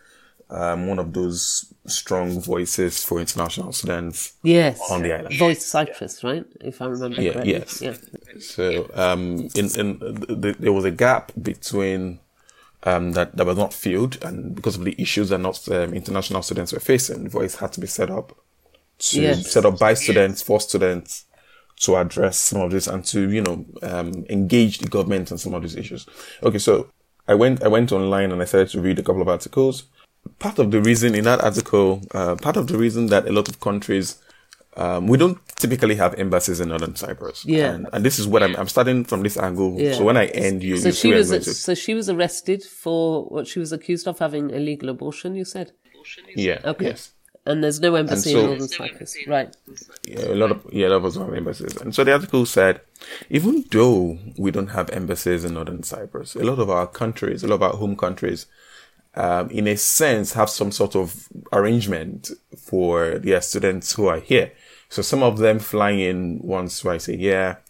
um, 0.51 0.87
one 0.87 0.99
of 0.99 1.13
those 1.13 1.73
strong 1.87 2.41
voices 2.41 3.03
for 3.05 3.19
international 3.19 3.73
students 3.73 4.35
Yes, 4.43 4.81
on 4.91 5.03
the 5.03 5.13
island. 5.13 5.37
Voice 5.39 5.65
Cyprus, 5.67 6.23
right? 6.23 6.45
If 6.61 6.81
I 6.81 6.87
remember 6.87 7.21
Yeah, 7.21 7.33
correctly. 7.33 7.53
yes. 7.55 7.83
Yeah. 7.83 7.95
So, 8.39 8.89
um, 8.95 9.49
in, 9.55 9.67
in, 9.81 9.99
the, 9.99 10.55
there 10.59 10.73
was 10.73 10.85
a 10.85 10.91
gap 10.91 11.33
between, 11.41 12.21
um, 12.85 13.13
that, 13.13 13.37
that 13.37 13.47
was 13.47 13.57
not 13.57 13.75
filled 13.75 14.23
and 14.25 14.55
because 14.55 14.77
of 14.77 14.85
the 14.85 14.95
issues 15.01 15.31
that 15.31 15.39
not, 15.39 15.67
um, 15.71 15.93
international 15.95 16.43
students 16.43 16.73
were 16.73 16.81
facing, 16.81 17.29
Voice 17.29 17.57
had 17.57 17.73
to 17.73 17.81
be 17.81 17.87
set 17.89 18.11
up 18.11 18.37
to 18.99 19.21
Yes. 19.21 19.51
set 19.51 19.65
up 19.67 19.79
by 19.79 19.95
students, 19.95 20.43
for 20.43 20.61
students 20.61 21.25
to 21.81 21.97
address 21.97 22.39
some 22.39 22.61
of 22.61 22.71
this 22.71 22.87
and 22.87 23.05
to, 23.05 23.31
you 23.31 23.43
know, 23.43 23.65
um, 23.83 24.25
engage 24.31 24.79
the 24.79 24.89
government 24.89 25.31
on 25.31 25.39
some 25.39 25.55
of 25.55 25.63
these 25.63 25.77
issues. 25.77 26.07
Okay. 26.43 26.59
So 26.59 26.91
I 27.29 27.35
went, 27.35 27.63
I 27.63 27.69
went 27.69 27.93
online 27.93 28.33
and 28.33 28.41
I 28.41 28.45
started 28.47 28.71
to 28.71 28.81
read 28.81 28.99
a 28.99 29.03
couple 29.03 29.23
of 29.23 29.29
articles. 29.29 29.85
Part 30.39 30.59
of 30.59 30.71
the 30.71 30.81
reason 30.81 31.15
in 31.15 31.25
that 31.25 31.43
article, 31.43 32.03
uh, 32.13 32.37
part 32.37 32.57
of 32.57 32.67
the 32.67 32.79
reason 32.79 33.07
that 33.09 33.29
a 33.29 33.33
lot 33.33 33.49
of 33.49 33.61
countries 33.61 34.21
um, 34.77 35.07
we 35.07 35.17
don't 35.17 35.39
typically 35.57 35.95
have 35.95 36.15
embassies 36.19 36.61
in 36.61 36.69
Northern 36.69 36.95
Cyprus. 36.97 37.45
Yeah. 37.47 37.73
And, 37.73 37.89
and 37.93 38.05
this 38.05 38.19
is 38.19 38.27
what 38.29 38.43
I'm, 38.43 38.55
I'm 38.57 38.69
starting 38.69 39.05
from 39.05 39.23
this 39.23 39.37
angle. 39.39 39.75
Yeah. 39.79 39.95
So 39.95 40.05
when 40.05 40.17
I 40.19 40.27
end, 40.27 40.63
you, 40.63 40.77
So 40.77 40.89
you 40.89 40.95
she 40.95 41.13
was 41.15 41.31
going 41.31 41.43
to. 41.43 41.55
so 41.55 41.75
she 41.75 41.95
was 41.95 42.11
arrested 42.11 42.63
for 42.63 43.25
what 43.25 43.47
she 43.47 43.59
was 43.59 43.73
accused 43.73 44.07
of 44.07 44.19
having 44.19 44.51
illegal 44.51 44.91
abortion. 44.91 45.35
You 45.35 45.47
said, 45.47 45.73
Yeah. 46.35 46.61
Okay. 46.65 46.87
Yes. 46.87 47.13
And 47.47 47.63
there's 47.63 47.81
no 47.81 47.95
embassy 47.95 48.33
so- 48.33 48.41
in 48.41 48.47
Northern 48.47 48.69
Cyprus, 48.69 49.17
right? 49.27 49.57
Yeah, 50.05 50.29
a 50.29 50.35
lot 50.35 50.51
of 50.51 50.67
yeah, 50.73 50.89
a 50.89 50.91
lot 50.91 50.97
of 50.97 51.05
us 51.07 51.17
have 51.17 51.33
embassies. 51.33 51.77
And 51.77 51.95
so 51.95 52.05
the 52.05 52.13
article 52.13 52.45
said, 52.47 52.81
even 53.31 53.65
though 53.71 54.19
we 54.37 54.51
don't 54.51 54.69
have 54.69 54.91
embassies 54.91 55.45
in 55.45 55.55
Northern 55.55 55.83
Cyprus, 55.83 56.35
a 56.35 56.45
lot 56.45 56.59
of 56.59 56.69
our 56.71 56.87
countries, 56.87 57.43
a 57.43 57.49
lot 57.49 57.57
of 57.57 57.63
our 57.63 57.77
home 57.77 57.97
countries, 57.97 58.47
um, 59.15 59.49
in 59.51 59.67
a 59.67 59.77
sense, 59.77 60.33
have 60.35 60.51
some 60.51 60.71
sort 60.71 60.95
of 60.97 61.29
arrangement 61.53 62.31
for 62.59 63.19
their 63.19 63.41
students 63.41 63.95
who 63.95 64.07
are 64.07 64.21
here. 64.21 64.53
So 64.89 65.03
some 65.03 65.23
of 65.23 65.39
them 65.39 65.59
flying 65.59 66.01
in 66.01 66.39
once, 66.43 66.81
twice 66.81 67.09
a 67.09 67.17
year 67.17 67.63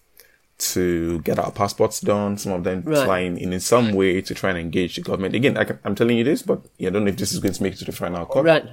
to 0.59 1.21
get 1.21 1.39
our 1.39 1.51
passports 1.51 2.01
done. 2.01 2.39
Some 2.39 2.53
of 2.53 2.65
them 2.65 2.83
Right. 2.85 3.05
flying 3.05 3.37
in 3.39 3.53
in 3.53 3.61
some 3.61 3.93
way 3.93 4.21
to 4.23 4.35
try 4.35 4.51
and 4.51 4.59
engage 4.59 4.97
the 4.97 5.03
government. 5.03 5.35
Again, 5.35 5.57
I, 5.59 5.67
I'm 5.85 5.95
telling 5.95 6.17
you 6.17 6.25
this, 6.25 6.43
but 6.43 6.61
yeah, 6.79 6.89
I 6.89 6.93
don't 6.93 7.05
know 7.05 7.11
if 7.11 7.17
this 7.19 7.33
is 7.33 7.41
going 7.41 7.53
to 7.55 7.63
make 7.63 7.75
it 7.75 7.79
to 7.81 7.85
the 7.85 7.93
final 7.93 8.25
cut. 8.27 8.45
Right. 8.45 8.65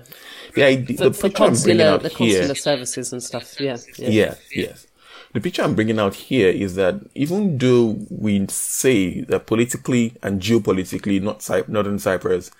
The 0.55 0.63
idea, 0.63 0.97
the 0.97 1.05
I'm 1.07 1.11
bringing 1.11 1.35
consular, 1.35 1.85
out 1.85 2.03
the 2.03 2.09
here. 2.09 2.37
consular 2.37 2.55
services 2.55 3.11
and 3.11 3.21
stuff. 3.21 3.59
Yeah. 3.59 3.77
Yeah. 3.97 4.09
Yeah, 4.09 4.35
yes. 4.55 4.87
The 5.33 5.41
picture 5.41 5.63
I'm 5.63 5.73
bringing 5.73 5.99
out 5.99 6.13
here 6.13 6.49
is 6.49 6.75
that 6.75 6.95
even 7.15 7.57
though 7.57 7.97
we 8.09 8.45
say 8.49 9.21
that 9.21 9.47
politically 9.47 10.13
and 10.21 10.39
geopolitically, 10.39 11.21
not 11.21 11.41
Cy- 11.41 11.63
Northern 11.67 11.97
Cyprus 11.97 12.51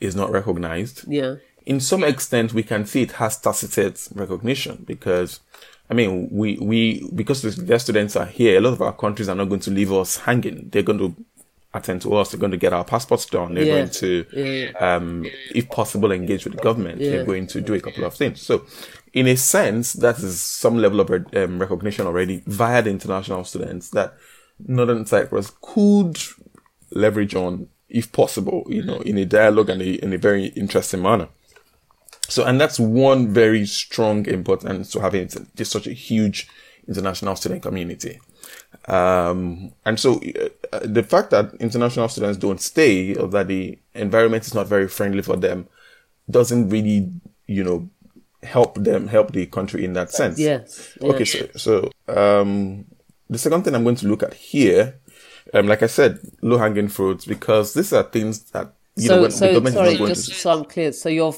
is 0.00 0.14
not 0.14 0.30
recognized, 0.30 1.04
Yeah. 1.08 1.34
in 1.66 1.80
some 1.80 2.04
extent 2.04 2.54
we 2.54 2.62
can 2.62 2.86
see 2.86 3.02
it 3.02 3.12
has 3.12 3.36
tacit 3.36 4.08
recognition 4.14 4.84
because, 4.86 5.40
I 5.90 5.94
mean, 5.94 6.28
we, 6.30 6.56
we, 6.58 7.08
because 7.14 7.42
the- 7.42 7.62
their 7.62 7.78
students 7.80 8.14
are 8.16 8.26
here, 8.26 8.58
a 8.58 8.60
lot 8.60 8.72
of 8.74 8.80
our 8.82 8.92
countries 8.92 9.28
are 9.28 9.34
not 9.34 9.48
going 9.48 9.60
to 9.62 9.70
leave 9.70 9.92
us 9.92 10.18
hanging. 10.18 10.68
They're 10.70 10.84
going 10.84 10.98
to 11.00 11.16
attend 11.74 12.02
to 12.02 12.14
us. 12.16 12.30
They're 12.30 12.40
going 12.40 12.52
to 12.52 12.56
get 12.56 12.72
our 12.72 12.84
passports 12.84 13.26
done. 13.26 13.54
They're 13.54 13.64
Yeah. 13.64 13.74
going 13.78 13.90
to, 13.90 14.24
Yeah, 14.32 14.70
um, 14.96 15.26
if 15.54 15.68
possible, 15.68 16.12
engage 16.12 16.44
with 16.44 16.54
the 16.56 16.62
government. 16.62 17.00
Yeah. 17.00 17.10
They're 17.10 17.24
going 17.24 17.46
to 17.48 17.60
do 17.60 17.74
a 17.74 17.80
couple 17.80 18.04
of 18.04 18.14
things. 18.14 18.40
So, 18.42 18.64
in 19.12 19.26
a 19.26 19.36
sense, 19.36 19.92
that 19.94 20.18
is 20.18 20.40
some 20.40 20.78
level 20.78 21.00
of 21.00 21.10
um, 21.10 21.58
recognition 21.60 22.06
already 22.06 22.42
via 22.46 22.82
the 22.82 22.90
international 22.90 23.44
students 23.44 23.90
that 23.90 24.14
Northern 24.66 25.06
Cyprus 25.06 25.52
could 25.60 26.18
leverage 26.92 27.34
on, 27.34 27.68
if 27.88 28.12
possible, 28.12 28.64
you 28.68 28.82
know, 28.84 29.00
in 29.00 29.18
a 29.18 29.24
dialogue 29.24 29.70
and 29.70 29.82
a, 29.82 29.94
in 30.04 30.12
a 30.12 30.18
very 30.18 30.46
interesting 30.46 31.02
manner. 31.02 31.28
So, 32.28 32.44
and 32.44 32.60
that's 32.60 32.78
one 32.78 33.32
very 33.32 33.66
strong 33.66 34.26
importance 34.26 34.90
to 34.92 35.00
having 35.00 35.28
just 35.56 35.72
such 35.72 35.86
a 35.86 35.92
huge 35.92 36.48
international 36.86 37.36
student 37.36 37.62
community. 37.62 38.20
Um, 38.86 39.72
and 39.84 39.98
so 39.98 40.20
uh, 40.72 40.80
the 40.82 41.02
fact 41.02 41.30
that 41.30 41.54
international 41.60 42.08
students 42.08 42.38
don't 42.38 42.60
stay 42.60 43.14
or 43.14 43.28
that 43.28 43.48
the 43.48 43.78
environment 43.94 44.46
is 44.46 44.54
not 44.54 44.66
very 44.66 44.88
friendly 44.88 45.22
for 45.22 45.36
them 45.36 45.68
doesn't 46.30 46.68
really, 46.68 47.12
you 47.46 47.64
know, 47.64 47.88
help 48.42 48.74
them, 48.76 49.08
help 49.08 49.32
the 49.32 49.46
country 49.46 49.84
in 49.84 49.92
that 49.94 50.10
sense. 50.10 50.38
Yes. 50.38 50.96
yeah. 51.00 51.08
Okay, 51.08 51.24
so, 51.24 51.48
so 51.56 51.90
um, 52.08 52.86
the 53.28 53.38
second 53.38 53.64
thing 53.64 53.74
I'm 53.74 53.84
going 53.84 53.96
to 53.96 54.08
look 54.08 54.22
at 54.22 54.34
here, 54.34 54.98
um, 55.52 55.66
like 55.66 55.82
I 55.82 55.86
said, 55.86 56.18
low 56.42 56.58
hanging 56.58 56.88
fruits, 56.88 57.24
because 57.24 57.74
these 57.74 57.92
are 57.92 58.02
things 58.02 58.42
that 58.50 58.72
you 58.96 59.08
know 59.08 59.28
so, 59.28 59.46
the 59.46 59.52
government 59.52 59.74
sorry, 59.74 59.88
is 59.88 59.92
not 59.94 59.98
going 59.98 60.14
just 60.14 60.28
to. 60.28 60.34
so 60.34 60.50
I'm 60.52 60.64
clear. 60.64 60.92
So 60.92 61.08
your, 61.08 61.34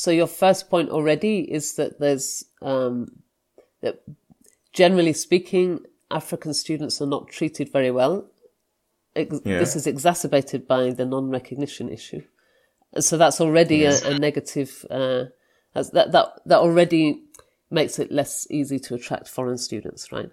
so 0.00 0.10
your 0.10 0.26
first 0.26 0.70
point 0.70 0.88
already 0.90 1.36
is 1.58 1.74
that 1.74 1.98
there's, 2.00 2.44
um, 2.62 2.96
that 3.82 3.96
generally 4.72 5.12
speaking, 5.12 5.68
African 6.10 6.54
students 6.54 7.02
are 7.02 7.10
not 7.16 7.28
treated 7.28 7.66
very 7.78 7.90
well. 7.90 8.14
Ex- 9.14 9.42
Yeah. 9.44 9.58
This 9.58 9.76
is 9.76 9.86
exacerbated 9.86 10.66
by 10.66 10.82
the 10.98 11.04
non-recognition 11.04 11.86
issue, 11.98 12.22
and 12.94 13.04
so 13.04 13.18
that's 13.18 13.40
already 13.40 13.84
a, 13.84 13.94
a 14.10 14.18
negative. 14.18 14.70
Uh, 14.98 15.24
that's, 15.74 15.90
that 15.90 16.12
that 16.12 16.26
that 16.46 16.60
already 16.66 17.04
makes 17.70 17.98
it 17.98 18.10
less 18.10 18.46
easy 18.50 18.78
to 18.86 18.94
attract 18.94 19.28
foreign 19.28 19.58
students, 19.58 20.10
right? 20.12 20.30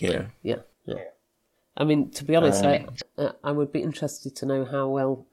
Yeah. 0.00 0.26
Yeah, 0.42 0.62
yeah. 0.86 1.04
I 1.76 1.84
mean, 1.84 2.10
to 2.18 2.24
be 2.24 2.36
honest, 2.36 2.64
I 2.64 2.74
Um, 2.76 2.96
uh, 3.18 3.32
I 3.48 3.50
would 3.52 3.70
be 3.72 3.82
interested 3.82 4.32
to 4.36 4.46
know 4.46 4.64
how 4.64 4.88
well 4.88 5.26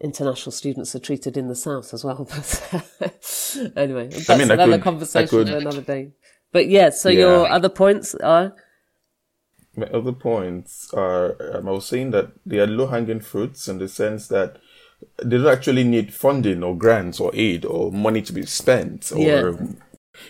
international 0.00 0.52
students 0.52 0.94
are 0.94 0.98
treated 1.00 1.36
in 1.36 1.48
the 1.48 1.54
south 1.56 1.92
as 1.94 2.04
well. 2.04 2.28
But 3.00 3.56
anyway, 3.76 4.08
that's 4.08 4.28
mean, 4.28 4.50
another 4.50 4.72
could- 4.72 4.82
conversation 4.82 5.28
could- 5.28 5.48
for 5.48 5.56
another 5.56 5.80
day. 5.82 6.12
But 6.52 6.68
yeah, 6.68 6.90
so 6.90 7.08
Yeah. 7.08 7.18
your 7.20 7.48
other 7.50 7.68
points 7.68 8.14
are 8.16 8.54
My 9.76 9.86
other 9.86 10.12
points 10.12 10.92
are 10.92 11.36
um, 11.56 11.68
I 11.68 11.72
was 11.72 11.86
saying 11.86 12.10
that 12.12 12.28
they 12.44 12.58
are 12.58 12.66
low 12.66 12.86
hanging 12.88 13.20
fruits 13.20 13.68
in 13.68 13.78
the 13.78 13.88
sense 13.88 14.26
that 14.28 14.56
they 15.22 15.36
don't 15.36 15.46
actually 15.46 15.84
need 15.84 16.12
funding 16.12 16.62
or 16.64 16.76
grants 16.76 17.20
or 17.20 17.30
aid 17.34 17.64
or 17.64 17.92
money 17.92 18.20
to 18.22 18.32
be 18.32 18.44
spent 18.46 19.12
or 19.12 19.18
Yeah. 19.20 19.52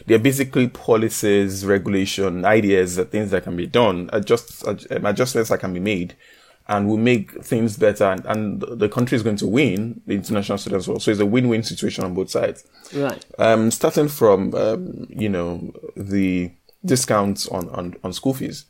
they're 0.06 0.18
basically 0.18 0.68
policies, 0.68 1.64
regulation, 1.64 2.44
ideas, 2.44 2.96
that 2.96 3.10
things 3.10 3.30
that 3.30 3.44
can 3.44 3.56
be 3.56 3.66
done, 3.66 4.10
adjust, 4.12 4.66
um, 4.68 5.06
adjustments 5.06 5.48
that 5.50 5.60
can 5.60 5.72
be 5.72 5.80
made 5.80 6.14
and 6.68 6.88
will 6.88 6.98
make 6.98 7.42
things 7.42 7.76
better 7.76 8.04
and, 8.04 8.24
and 8.26 8.60
the 8.60 8.88
country 8.88 9.16
is 9.16 9.22
going 9.22 9.36
to 9.36 9.46
win, 9.46 10.00
the 10.06 10.14
international 10.14 10.58
students 10.58 10.86
will. 10.86 11.00
So 11.00 11.10
it's 11.10 11.20
a 11.20 11.26
win-win 11.26 11.62
situation 11.62 12.04
on 12.04 12.14
both 12.14 12.30
sides. 12.30 12.64
right. 12.94 13.24
Um, 13.38 13.70
starting 13.70 14.08
from, 14.08 14.54
um, 14.54 15.06
you 15.08 15.30
know, 15.30 15.72
the 15.96 16.52
discounts 16.84 17.48
on, 17.48 17.70
on, 17.70 17.94
on 18.04 18.12
school 18.12 18.34
fees. 18.34 18.66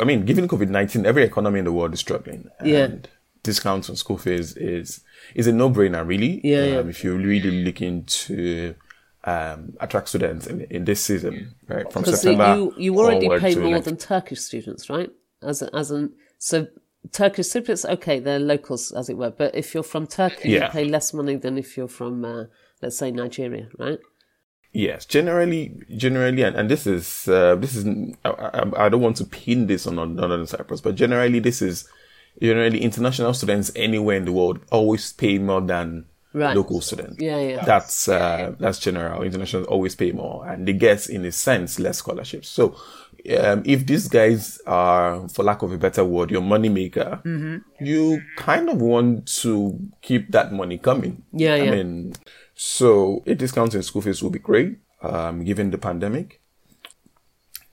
I 0.00 0.04
mean, 0.04 0.24
given 0.24 0.48
COVID 0.48 0.68
19, 0.68 1.06
every 1.06 1.22
economy 1.24 1.60
in 1.60 1.64
the 1.64 1.72
world 1.72 1.94
is 1.94 2.00
struggling. 2.00 2.50
Yeah. 2.64 2.84
And 2.84 3.08
discounts 3.42 3.88
on 3.88 3.96
school 3.96 4.18
fees 4.18 4.56
is 4.56 5.00
is 5.34 5.46
a 5.46 5.52
no 5.52 5.70
brainer, 5.70 6.06
really. 6.06 6.40
Yeah, 6.44 6.64
yeah. 6.64 6.76
Um, 6.78 6.90
if 6.90 7.02
you're 7.02 7.16
really 7.16 7.64
looking 7.64 8.04
to 8.04 8.74
um, 9.24 9.74
attract 9.80 10.08
students 10.08 10.46
in, 10.46 10.62
in 10.62 10.84
this 10.84 11.04
season, 11.04 11.54
right? 11.66 11.90
From 11.92 12.04
September. 12.04 12.56
you 12.56 12.74
you 12.76 12.98
already 12.98 13.28
pay 13.38 13.54
more 13.54 13.72
next- 13.72 13.86
than 13.86 13.96
Turkish 13.96 14.40
students, 14.40 14.88
right? 14.88 15.10
As 15.42 15.62
a, 15.62 15.74
as 15.74 15.90
an 15.90 16.12
so 16.38 16.66
Turkish 17.12 17.46
Cypriots, 17.46 17.88
okay, 17.88 18.18
they're 18.20 18.38
locals 18.38 18.92
as 18.92 19.08
it 19.08 19.16
were. 19.16 19.30
But 19.30 19.54
if 19.54 19.74
you're 19.74 19.82
from 19.82 20.06
Turkey, 20.06 20.50
Yeah. 20.50 20.66
you 20.66 20.70
pay 20.72 20.84
less 20.84 21.12
money 21.14 21.36
than 21.36 21.58
if 21.58 21.76
you're 21.76 21.88
from, 21.88 22.24
uh, 22.24 22.44
let's 22.82 22.98
say, 22.98 23.10
Nigeria, 23.10 23.68
right? 23.78 23.98
Yes, 24.72 25.06
generally, 25.06 25.72
generally, 25.96 26.42
and, 26.42 26.54
and 26.54 26.70
this 26.70 26.86
is 26.86 27.26
uh, 27.26 27.54
this 27.56 27.74
is 27.74 27.86
I, 28.24 28.28
I, 28.30 28.84
I 28.84 28.88
don't 28.90 29.00
want 29.00 29.16
to 29.16 29.24
pin 29.24 29.66
this 29.66 29.86
on 29.86 29.98
on 29.98 30.14
Northern 30.16 30.46
Cyprus, 30.46 30.82
but 30.82 30.94
generally, 30.94 31.38
this 31.40 31.62
is 31.62 31.88
generally 32.40 32.80
international 32.82 33.32
students 33.34 33.72
anywhere 33.74 34.16
in 34.16 34.24
the 34.26 34.32
world 34.32 34.60
always 34.70 35.12
pay 35.12 35.38
more 35.38 35.60
than 35.62 36.04
Right. 36.34 36.54
local 36.54 36.82
students. 36.82 37.16
Yeah, 37.18 37.40
yeah. 37.40 37.64
That's 37.64 38.06
uh, 38.06 38.54
that's 38.60 38.78
general. 38.78 39.22
International 39.22 39.64
always 39.64 39.94
pay 39.94 40.12
more, 40.12 40.46
and 40.46 40.68
they 40.68 40.74
get 40.74 41.08
in 41.08 41.24
a 41.24 41.32
sense 41.32 41.80
less 41.80 41.96
scholarships. 41.98 42.48
So, 42.48 42.76
um, 43.38 43.62
if 43.64 43.86
these 43.86 44.08
guys 44.08 44.60
are, 44.66 45.28
for 45.28 45.42
lack 45.42 45.62
of 45.62 45.72
a 45.72 45.78
better 45.78 46.04
word, 46.04 46.30
your 46.30 46.42
money 46.42 46.68
maker, 46.68 47.20
Mm-hmm. 47.24 47.84
you 47.84 48.22
kind 48.36 48.68
of 48.68 48.80
want 48.80 49.26
to 49.42 49.78
keep 50.02 50.30
that 50.32 50.52
money 50.52 50.78
coming. 50.78 51.22
Yeah, 51.32 51.54
I 51.54 51.62
yeah. 51.62 51.70
mean, 51.70 52.14
so 52.54 53.22
a 53.26 53.34
discount 53.34 53.74
in 53.74 53.82
school 53.82 54.02
fees 54.02 54.22
will 54.22 54.30
be 54.30 54.38
great, 54.38 54.78
um, 55.02 55.44
given 55.44 55.70
the 55.70 55.78
pandemic. 55.78 56.40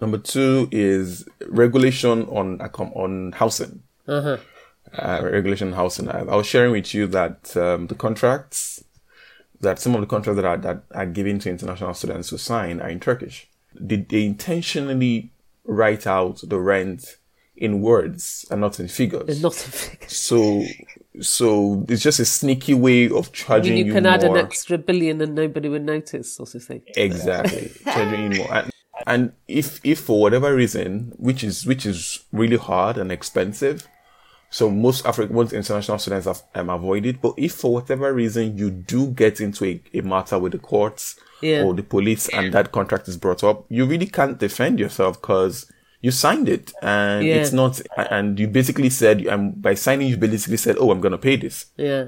Number 0.01 0.17
two 0.17 0.67
is 0.71 1.27
regulation 1.47 2.23
on 2.27 2.59
on 2.61 3.31
housing. 3.31 3.83
Uh-huh. 4.07 4.37
Uh, 4.97 5.21
regulation 5.23 5.71
housing. 5.73 6.09
I, 6.09 6.19
I 6.19 6.35
was 6.35 6.45
sharing 6.45 6.71
with 6.73 6.93
you 6.93 7.07
that 7.07 7.55
um, 7.57 7.87
the 7.87 7.95
contracts 7.95 8.83
that 9.61 9.79
some 9.79 9.95
of 9.95 10.01
the 10.01 10.07
contracts 10.07 10.35
that 10.35 10.45
are 10.45 10.57
that 10.57 10.83
are 10.91 11.05
given 11.05 11.39
to 11.39 11.49
international 11.49 11.93
students 11.93 12.29
to 12.29 12.37
sign 12.37 12.81
are 12.81 12.89
in 12.89 12.99
Turkish. 12.99 13.47
They, 13.73 13.97
they 13.97 14.25
intentionally 14.25 15.31
write 15.65 16.07
out 16.07 16.41
the 16.43 16.59
rent 16.59 17.17
in 17.57 17.81
words 17.81 18.45
and 18.51 18.61
not 18.61 18.79
in 18.79 18.87
figures. 18.87 19.29
And 19.29 19.41
Not 19.41 19.53
a 19.53 19.71
figure. 19.71 20.07
So, 20.07 20.63
so 21.21 21.85
it's 21.87 22.01
just 22.01 22.19
a 22.19 22.25
sneaky 22.25 22.73
way 22.73 23.09
of 23.09 23.29
I 23.29 23.31
charging 23.31 23.75
mean, 23.75 23.85
you 23.85 23.91
you 23.91 23.93
can 23.93 24.05
add 24.05 24.23
an 24.23 24.37
extra 24.37 24.77
billion 24.77 25.21
and 25.21 25.35
nobody 25.35 25.69
would 25.69 25.85
notice, 25.85 26.35
sort 26.35 26.55
of 26.55 26.63
thing. 26.63 26.81
Exactly, 26.95 27.71
charging 27.83 28.33
you 28.33 28.39
more. 28.39 28.53
And, 28.53 28.71
and 29.07 29.33
if 29.47 29.79
if 29.83 29.99
for 30.01 30.21
whatever 30.21 30.53
reason, 30.53 31.13
which 31.17 31.43
is 31.43 31.65
which 31.65 31.85
is 31.85 32.25
really 32.31 32.57
hard 32.57 32.97
and 32.97 33.11
expensive, 33.11 33.87
so 34.49 34.69
most 34.69 35.05
African 35.05 35.35
most 35.35 35.53
international 35.53 35.99
students 35.99 36.27
have 36.27 36.43
um, 36.55 36.69
avoid 36.69 37.05
it. 37.05 37.21
But 37.21 37.35
if 37.37 37.53
for 37.53 37.73
whatever 37.73 38.13
reason 38.13 38.57
you 38.57 38.71
do 38.71 39.07
get 39.07 39.39
into 39.39 39.65
a, 39.65 39.81
a 39.93 40.01
matter 40.01 40.39
with 40.39 40.53
the 40.53 40.59
courts 40.59 41.17
Yeah. 41.41 41.63
or 41.63 41.73
the 41.73 41.83
police 41.83 42.29
and 42.29 42.53
that 42.53 42.71
contract 42.71 43.07
is 43.07 43.17
brought 43.17 43.43
up, 43.43 43.65
you 43.69 43.85
really 43.85 44.07
can't 44.07 44.37
defend 44.39 44.79
yourself 44.79 45.21
because 45.21 45.69
you 46.01 46.11
signed 46.11 46.47
it 46.49 46.71
and 46.81 47.25
Yeah. 47.25 47.35
it's 47.35 47.51
not. 47.51 47.81
And 47.97 48.39
you 48.39 48.47
basically 48.47 48.89
said, 48.89 49.21
and 49.25 49.61
by 49.61 49.73
signing, 49.73 50.07
you 50.07 50.17
basically 50.17 50.57
said, 50.57 50.77
"Oh, 50.79 50.91
I'm 50.91 51.01
going 51.01 51.11
to 51.11 51.17
pay 51.17 51.35
this." 51.35 51.65
Yeah. 51.77 52.05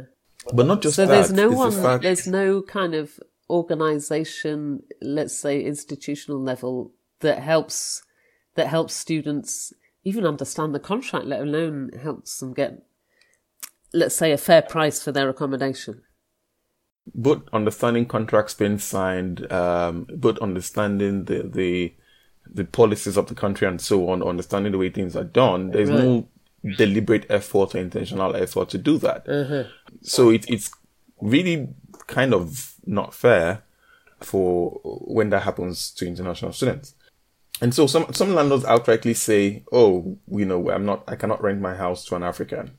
But 0.53 0.65
not 0.65 0.81
just 0.81 0.95
So 0.95 1.05
that. 1.05 1.13
there's 1.13 1.31
no 1.33 1.49
the 1.49 1.55
one, 1.55 1.71
fact- 1.71 2.03
there's 2.03 2.25
no 2.27 2.61
kind 2.61 2.93
of 2.95 3.19
organization, 3.49 4.83
let's 5.01 5.37
say 5.37 5.61
institutional 5.63 6.41
level 6.41 6.93
that 7.21 7.39
helps, 7.39 8.03
that 8.55 8.67
helps 8.67 8.93
students 8.93 9.73
even 10.03 10.25
understand 10.25 10.73
the 10.73 10.79
contract, 10.79 11.25
let 11.25 11.41
alone 11.41 11.91
helps 12.01 12.39
them 12.39 12.53
get, 12.53 12.83
let's 13.93 14.15
say, 14.15 14.31
a 14.31 14.37
fair 14.37 14.61
price 14.61 15.01
for 15.03 15.11
their 15.11 15.27
accommodation. 15.29 16.01
But 17.15 17.41
understanding 17.53 18.05
contracts 18.05 18.53
being 18.53 18.79
signed, 18.79 19.51
um, 19.51 20.07
but 20.13 20.39
understanding 20.39 21.25
the, 21.25 21.43
the 21.43 21.93
the 22.49 22.63
policies 22.65 23.17
of 23.17 23.27
the 23.27 23.35
country 23.35 23.67
and 23.67 23.81
so 23.81 24.09
on, 24.09 24.23
understanding 24.23 24.71
the 24.71 24.77
way 24.77 24.89
things 24.89 25.15
are 25.15 25.23
done, 25.25 25.71
there's 25.71 25.89
no 26.03 26.27
deliberate 26.77 27.25
effort 27.29 27.75
or 27.75 27.77
intentional 27.77 28.35
effort 28.35 28.69
to 28.69 28.77
do 28.77 28.97
that. 28.99 29.27
So 30.01 30.29
it, 30.29 30.49
it's 30.49 30.71
really 31.21 31.69
kind 32.07 32.33
of 32.33 32.75
not 32.85 33.13
fair 33.13 33.63
for 34.21 34.79
when 34.83 35.29
that 35.29 35.43
happens 35.43 35.91
to 35.91 36.07
international 36.07 36.53
students. 36.53 36.95
And 37.61 37.73
so 37.73 37.87
some 37.87 38.13
some 38.13 38.33
landlords 38.35 38.63
outrightly 38.65 39.15
say, 39.15 39.63
"Oh, 39.71 40.17
you 40.29 40.45
know, 40.45 40.69
I'm 40.69 40.85
not, 40.85 41.03
I 41.07 41.15
cannot 41.15 41.41
rent 41.41 41.59
my 41.59 41.75
house 41.75 42.05
to 42.05 42.15
an 42.15 42.23
African," 42.23 42.77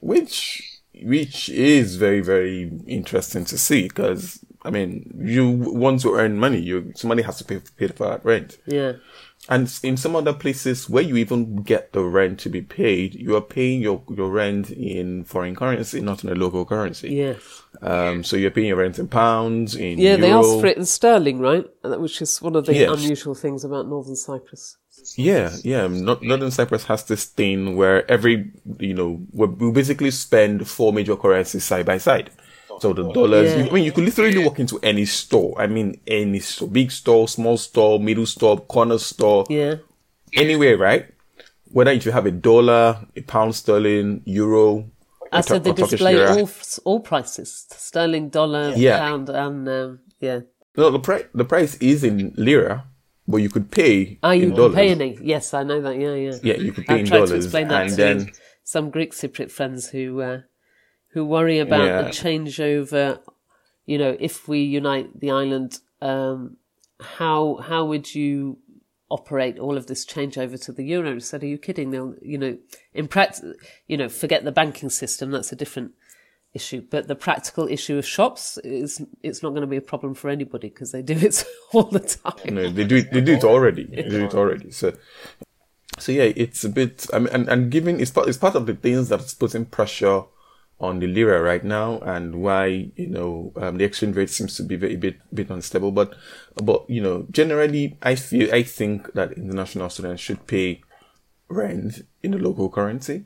which 0.00 0.79
which 1.02 1.48
is 1.48 1.96
very 1.96 2.20
very 2.20 2.70
interesting 2.86 3.44
to 3.46 3.58
see 3.58 3.82
because 3.84 4.44
I 4.62 4.68
mean, 4.68 5.22
you 5.24 5.48
want 5.50 6.02
to 6.02 6.14
earn 6.16 6.36
money, 6.38 6.60
you 6.60 6.92
somebody 6.94 7.22
has 7.22 7.38
to 7.38 7.44
pay 7.44 7.60
pay 7.78 7.88
for 7.88 8.08
that 8.08 8.24
rent. 8.24 8.58
Yeah. 8.66 8.92
And 9.48 9.72
in 9.82 9.96
some 9.96 10.14
other 10.14 10.34
places 10.34 10.88
where 10.90 11.02
you 11.02 11.16
even 11.16 11.62
get 11.62 11.94
the 11.94 12.04
rent 12.04 12.38
to 12.40 12.50
be 12.50 12.60
paid, 12.60 13.14
you 13.14 13.34
are 13.36 13.40
paying 13.40 13.80
your, 13.80 14.02
your 14.14 14.30
rent 14.30 14.70
in 14.70 15.24
foreign 15.24 15.56
currency, 15.56 16.02
not 16.02 16.22
in 16.22 16.28
a 16.30 16.34
local 16.34 16.66
currency. 16.66 17.14
Yeah. 17.14 17.34
Um, 17.80 18.22
so 18.22 18.36
you're 18.36 18.50
paying 18.50 18.66
your 18.68 18.76
rent 18.76 18.98
in 18.98 19.08
pounds, 19.08 19.74
in 19.74 19.98
Yeah, 19.98 20.16
they 20.16 20.28
euro. 20.28 20.40
asked 20.40 20.60
for 20.60 20.66
it 20.66 20.76
in 20.76 20.84
sterling, 20.84 21.38
right? 21.40 21.64
Which 21.82 22.20
is 22.20 22.42
one 22.42 22.54
of 22.54 22.66
the 22.66 22.74
Yes. 22.74 22.90
unusual 23.02 23.34
things 23.34 23.64
about 23.64 23.88
Northern 23.88 24.14
Cyprus. 24.14 24.76
Yeah, 25.16 25.54
yeah. 25.64 25.86
Not, 25.86 26.22
Northern 26.22 26.50
Cyprus 26.50 26.84
has 26.84 27.04
this 27.04 27.24
thing 27.24 27.76
where 27.76 28.08
every, 28.10 28.52
you 28.78 28.94
know, 28.94 29.20
we 29.32 29.46
we 29.46 29.72
basically 29.72 30.10
spend 30.10 30.66
four 30.68 30.92
major 30.92 31.16
currencies 31.16 31.64
side 31.64 31.86
by 31.86 31.98
side. 31.98 32.30
So 32.80 32.92
the 32.94 33.12
dollars, 33.12 33.50
Yeah. 33.52 33.64
you, 33.64 33.70
I 33.70 33.72
mean, 33.74 33.84
you 33.84 33.92
could 33.92 34.04
literally 34.04 34.38
walk 34.42 34.58
into 34.58 34.78
any 34.82 35.04
store. 35.04 35.54
I 35.60 35.66
mean, 35.66 36.00
any 36.06 36.38
store, 36.40 36.68
big 36.68 36.90
store, 36.90 37.28
small 37.28 37.56
store, 37.58 38.00
middle 38.00 38.26
store, 38.26 38.58
corner 38.58 38.98
store, 38.98 39.44
Yeah. 39.50 39.74
anywhere, 40.34 40.78
right? 40.78 41.06
Whether 41.72 41.90
if 41.92 42.06
you 42.06 42.12
have 42.12 42.26
a 42.26 42.30
dollar, 42.30 43.06
a 43.16 43.20
pound 43.22 43.54
sterling, 43.54 44.22
euro, 44.24 44.90
I 45.32 45.42
said 45.42 45.62
they 45.62 45.72
display 45.72 46.16
all 46.26 46.48
all 46.84 47.00
prices: 47.00 47.66
sterling, 47.70 48.30
dollar, 48.30 48.72
Yeah. 48.76 48.98
pound, 48.98 49.28
and 49.28 49.68
um, 49.68 49.98
yeah. 50.20 50.40
No, 50.76 50.90
the 50.90 50.98
price 50.98 51.24
the 51.34 51.44
price 51.44 51.74
is 51.76 52.02
in 52.02 52.32
lira, 52.36 52.86
but 53.30 53.38
you 53.38 53.48
could 53.48 53.70
pay 53.70 54.18
Ah, 54.22 54.32
you 54.32 54.48
in 54.48 54.54
dollars. 54.54 54.74
pay 54.74 54.90
any? 54.90 55.18
Yes, 55.22 55.54
I 55.54 55.62
know 55.62 55.80
that. 55.80 55.96
Yeah, 55.98 56.14
yeah. 56.14 56.36
Yeah, 56.42 56.56
you 56.56 56.72
could 56.72 56.86
pay 56.86 56.94
I 56.94 56.98
in 56.98 57.06
tried 57.06 57.20
to 57.20 57.26
dollars, 57.26 57.44
explain 57.46 57.68
that 57.68 57.82
and 57.82 57.90
to 57.90 57.96
then 57.96 58.30
some 58.64 58.90
Greek 58.90 59.12
Cypriot 59.12 59.50
friends 59.50 59.90
who 59.90 60.20
uh, 60.20 60.40
who 61.12 61.24
worry 61.24 61.58
about 61.58 61.86
Yeah. 61.86 62.02
the 62.02 62.08
changeover. 62.10 63.20
You 63.86 63.98
know, 63.98 64.16
if 64.20 64.46
we 64.48 64.60
unite 64.60 65.18
the 65.20 65.30
island, 65.30 65.78
um, 66.00 66.56
how 67.00 67.56
how 67.56 67.84
would 67.86 68.14
you 68.14 68.58
operate 69.08 69.58
all 69.58 69.76
of 69.76 69.86
this 69.86 70.06
changeover 70.06 70.62
to 70.64 70.72
the 70.72 70.84
euro? 70.84 71.10
And 71.10 71.22
said, 71.22 71.42
"Are 71.42 71.46
you 71.46 71.58
kidding? 71.58 71.90
They'll, 71.90 72.14
you 72.22 72.38
know, 72.38 72.58
in 72.94 73.08
practice, 73.08 73.42
you 73.88 73.96
know, 73.96 74.08
forget 74.08 74.44
the 74.44 74.52
banking 74.52 74.90
system. 74.90 75.30
That's 75.30 75.52
a 75.52 75.56
different." 75.56 75.92
Issue 76.52 76.82
but 76.90 77.06
the 77.06 77.14
practical 77.14 77.68
issue 77.68 77.96
of 77.96 78.04
shops 78.04 78.58
is 78.58 79.00
it's 79.22 79.40
not 79.40 79.50
going 79.50 79.60
to 79.60 79.68
be 79.68 79.76
a 79.76 79.80
problem 79.80 80.14
for 80.14 80.28
anybody 80.28 80.68
because 80.68 80.90
they 80.90 81.00
do 81.00 81.14
it 81.14 81.44
all 81.72 81.84
the 81.84 82.00
time 82.00 82.54
no, 82.54 82.68
they 82.68 82.84
do 82.84 82.96
it. 82.96 83.12
They 83.12 83.20
do 83.20 83.34
it 83.34 83.44
already. 83.44 83.84
They 83.84 84.02
do 84.02 84.24
it 84.24 84.34
already. 84.34 84.70
So, 84.70 84.94
so 85.98 86.12
yeah, 86.12 86.32
it's 86.36 86.64
a 86.64 86.68
bit. 86.68 87.06
I 87.12 87.18
mean, 87.18 87.28
and, 87.32 87.48
and 87.48 87.70
given 87.70 88.00
it's 88.00 88.10
part 88.10 88.28
it's 88.28 88.38
part 88.38 88.54
of 88.54 88.66
the 88.66 88.74
things 88.74 89.08
that's 89.08 89.34
putting 89.34 89.66
pressure 89.66 90.22
on 90.78 90.98
the 90.98 91.06
lira 91.06 91.42
right 91.42 91.62
now, 91.62 91.98
and 92.00 92.42
why 92.42 92.90
you 92.96 93.08
know 93.08 93.52
um, 93.56 93.78
the 93.78 93.84
exchange 93.84 94.16
rate 94.16 94.30
seems 94.30 94.56
to 94.56 94.62
be 94.62 94.76
very 94.76 94.96
bit 94.96 95.16
bit 95.34 95.50
unstable. 95.50 95.92
But 95.92 96.14
but 96.56 96.88
you 96.88 97.00
know, 97.00 97.26
generally, 97.30 97.98
I 98.02 98.14
feel 98.14 98.52
I 98.54 98.62
think 98.62 99.12
that 99.12 99.32
international 99.32 99.90
students 99.90 100.22
should 100.22 100.46
pay 100.46 100.82
rent 101.48 102.06
in 102.22 102.30
the 102.30 102.38
local 102.38 102.70
currency 102.70 103.24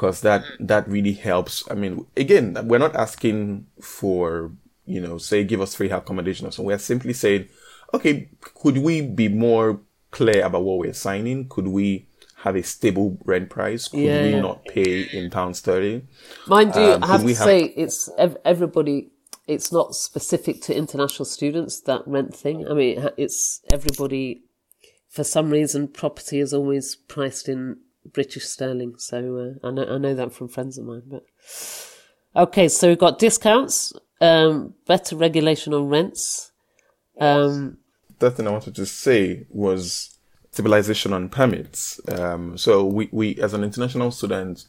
because 0.00 0.22
that 0.22 0.42
that 0.58 0.88
really 0.88 1.12
helps. 1.12 1.70
I 1.70 1.74
mean, 1.74 2.06
again, 2.16 2.56
we're 2.64 2.78
not 2.78 2.96
asking 2.96 3.66
for 3.82 4.50
you 4.86 5.00
know, 5.00 5.18
say 5.18 5.44
give 5.44 5.60
us 5.60 5.74
free 5.74 5.90
accommodation 5.90 6.46
or 6.46 6.50
something. 6.50 6.66
We're 6.66 6.78
simply 6.78 7.12
saying, 7.12 7.48
okay, 7.94 8.28
could 8.40 8.78
we 8.78 9.02
be 9.02 9.28
more 9.28 9.80
clear 10.10 10.44
about 10.44 10.64
what 10.64 10.78
we're 10.78 10.94
signing? 10.94 11.48
Could 11.48 11.68
we 11.68 12.08
have 12.36 12.56
a 12.56 12.62
stable 12.62 13.18
rent 13.24 13.50
price? 13.50 13.86
Could 13.88 14.00
Yeah, 14.00 14.24
we 14.24 14.40
not 14.40 14.64
pay 14.64 15.02
in 15.02 15.30
pound 15.30 15.56
sterling? 15.56 16.08
Mind 16.48 16.74
you, 16.74 16.80
Um, 16.82 17.04
I 17.04 17.06
have 17.08 17.20
to 17.20 17.28
have- 17.28 17.36
say 17.36 17.64
it's 17.76 18.08
ev- 18.18 18.38
everybody. 18.44 19.10
It's 19.46 19.70
not 19.70 19.94
specific 19.94 20.62
to 20.62 20.74
international 20.74 21.26
students 21.26 21.80
that 21.82 22.02
rent 22.06 22.34
thing. 22.34 22.66
I 22.66 22.72
mean, 22.74 23.06
it's 23.16 23.60
everybody. 23.70 24.42
For 25.08 25.24
some 25.24 25.50
reason, 25.50 25.88
property 25.88 26.40
is 26.40 26.54
always 26.54 26.96
priced 26.96 27.48
in 27.48 27.76
British 28.06 28.44
sterling. 28.44 28.94
So 28.98 29.56
uh, 29.62 29.66
I 29.66 29.70
know 29.70 29.84
I 29.84 29.98
know 29.98 30.14
that 30.14 30.32
from 30.32 30.48
friends 30.48 30.78
of 30.78 30.84
mine. 30.84 31.02
But 31.06 31.24
okay, 32.34 32.68
so 32.68 32.88
we've 32.88 32.98
got 32.98 33.18
discounts, 33.18 33.92
um, 34.20 34.74
better 34.86 35.16
regulation 35.16 35.74
on 35.74 35.88
rents. 35.88 36.52
Um, 37.18 37.78
That 38.18 38.32
thing 38.32 38.46
I 38.46 38.50
wanted 38.50 38.74
to 38.76 38.86
say 38.86 39.46
was 39.50 40.18
civilization 40.50 41.12
on 41.12 41.28
permits. 41.28 42.00
Um, 42.08 42.58
so 42.58 42.84
we, 42.84 43.08
we, 43.12 43.36
as 43.36 43.54
an 43.54 43.62
international 43.62 44.10
student, 44.10 44.66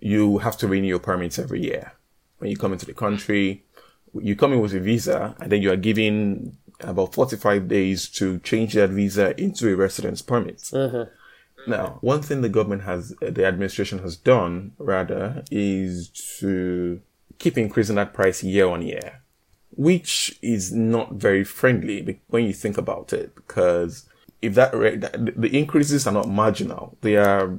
you 0.00 0.38
have 0.38 0.56
to 0.58 0.68
renew 0.68 0.88
your 0.88 0.98
permits 0.98 1.38
every 1.38 1.60
year. 1.62 1.92
When 2.38 2.50
you 2.50 2.56
come 2.56 2.72
into 2.72 2.86
the 2.86 2.94
country, 2.94 3.64
you 4.14 4.36
come 4.36 4.52
in 4.52 4.60
with 4.60 4.74
a 4.74 4.80
visa 4.80 5.34
and 5.40 5.50
then 5.50 5.60
you 5.60 5.72
are 5.72 5.76
given 5.76 6.56
about 6.80 7.14
45 7.14 7.66
days 7.68 8.08
to 8.10 8.38
change 8.40 8.74
that 8.74 8.90
visa 8.90 9.38
into 9.40 9.72
a 9.72 9.76
residence 9.76 10.22
permit. 10.22 10.70
Now, 11.66 11.98
one 12.00 12.22
thing 12.22 12.40
the 12.40 12.48
government 12.48 12.82
has, 12.82 13.14
uh, 13.22 13.30
the 13.30 13.44
administration 13.44 13.98
has 14.00 14.16
done 14.16 14.72
rather, 14.78 15.44
is 15.50 16.08
to 16.40 17.00
keep 17.38 17.58
increasing 17.58 17.96
that 17.96 18.14
price 18.14 18.42
year 18.42 18.68
on 18.68 18.82
year, 18.82 19.22
which 19.70 20.38
is 20.42 20.72
not 20.72 21.14
very 21.14 21.44
friendly 21.44 22.20
when 22.28 22.44
you 22.44 22.52
think 22.52 22.78
about 22.78 23.12
it, 23.12 23.34
because 23.34 24.08
if 24.40 24.54
that 24.54 24.74
rate, 24.74 25.00
the 25.00 25.50
increases 25.56 26.06
are 26.06 26.12
not 26.12 26.28
marginal, 26.28 26.96
they 27.00 27.16
are 27.16 27.58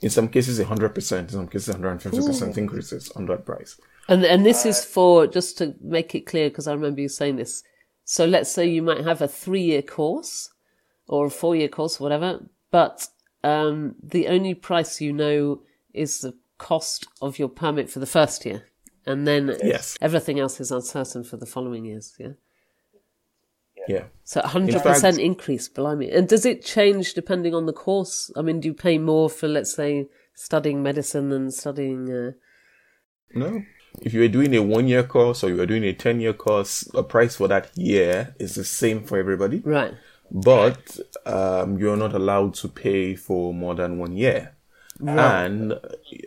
in 0.00 0.10
some 0.10 0.28
cases 0.28 0.60
100%, 0.60 1.18
in 1.18 1.28
some 1.28 1.48
cases 1.48 1.74
150% 1.74 2.58
increases 2.58 3.10
on 3.12 3.26
that 3.26 3.46
price. 3.46 3.80
And 4.08 4.24
and 4.24 4.44
this 4.44 4.66
is 4.66 4.80
uh, 4.80 4.82
for 4.82 5.26
just 5.26 5.56
to 5.58 5.74
make 5.80 6.14
it 6.14 6.26
clear 6.26 6.50
because 6.50 6.68
I 6.68 6.74
remember 6.74 7.00
you 7.00 7.08
saying 7.08 7.36
this. 7.36 7.62
So 8.04 8.26
let's 8.26 8.50
say 8.50 8.66
you 8.68 8.82
might 8.82 9.02
have 9.02 9.22
a 9.22 9.28
three 9.28 9.62
year 9.62 9.80
course 9.80 10.50
or 11.08 11.26
a 11.26 11.30
four 11.30 11.56
year 11.56 11.68
course, 11.68 11.98
whatever, 11.98 12.44
but 12.70 13.08
um, 13.44 13.94
the 14.02 14.26
only 14.28 14.54
price 14.54 15.00
you 15.00 15.12
know 15.12 15.62
is 15.92 16.20
the 16.20 16.34
cost 16.58 17.06
of 17.20 17.38
your 17.38 17.48
permit 17.48 17.90
for 17.90 17.98
the 18.00 18.06
first 18.06 18.44
year, 18.46 18.62
and 19.06 19.26
then 19.26 19.56
Yes. 19.62 19.96
everything 20.00 20.38
else 20.40 20.60
is 20.60 20.70
uncertain 20.72 21.24
for 21.24 21.36
the 21.36 21.46
following 21.46 21.84
years. 21.84 22.14
Yeah. 22.18 22.32
Yeah. 23.86 24.04
So 24.24 24.40
hundred 24.40 24.74
fact- 24.80 24.86
percent 24.86 25.18
increase, 25.18 25.68
blimey! 25.68 26.10
And 26.10 26.26
does 26.28 26.46
it 26.46 26.64
change 26.64 27.12
depending 27.14 27.54
on 27.54 27.66
the 27.66 27.72
course? 27.72 28.30
I 28.36 28.40
mean, 28.42 28.60
do 28.60 28.68
you 28.68 28.74
pay 28.74 28.96
more 28.98 29.28
for, 29.28 29.46
let's 29.46 29.74
say, 29.74 30.08
studying 30.34 30.82
medicine 30.82 31.28
than 31.28 31.50
studying? 31.50 32.10
Uh, 32.10 32.32
No. 33.34 33.62
If 34.00 34.12
you 34.14 34.20
were 34.20 34.28
doing 34.28 34.54
a 34.56 34.62
one 34.62 34.88
year 34.88 35.02
course 35.04 35.44
or 35.44 35.50
you 35.50 35.56
were 35.56 35.66
doing 35.66 35.84
a 35.84 35.92
10 35.92 36.18
year 36.20 36.32
course, 36.32 36.80
the 36.92 37.04
price 37.04 37.36
for 37.36 37.46
that 37.48 37.70
year 37.76 38.34
is 38.40 38.54
the 38.54 38.64
same 38.64 39.04
for 39.04 39.18
everybody. 39.18 39.58
right. 39.64 39.94
But 40.30 40.98
um, 41.26 41.78
you're 41.78 41.96
not 41.96 42.14
allowed 42.14 42.54
to 42.54 42.68
pay 42.68 43.14
for 43.14 43.54
more 43.54 43.74
than 43.74 43.98
one 43.98 44.16
year. 44.16 44.54
And 45.06 45.72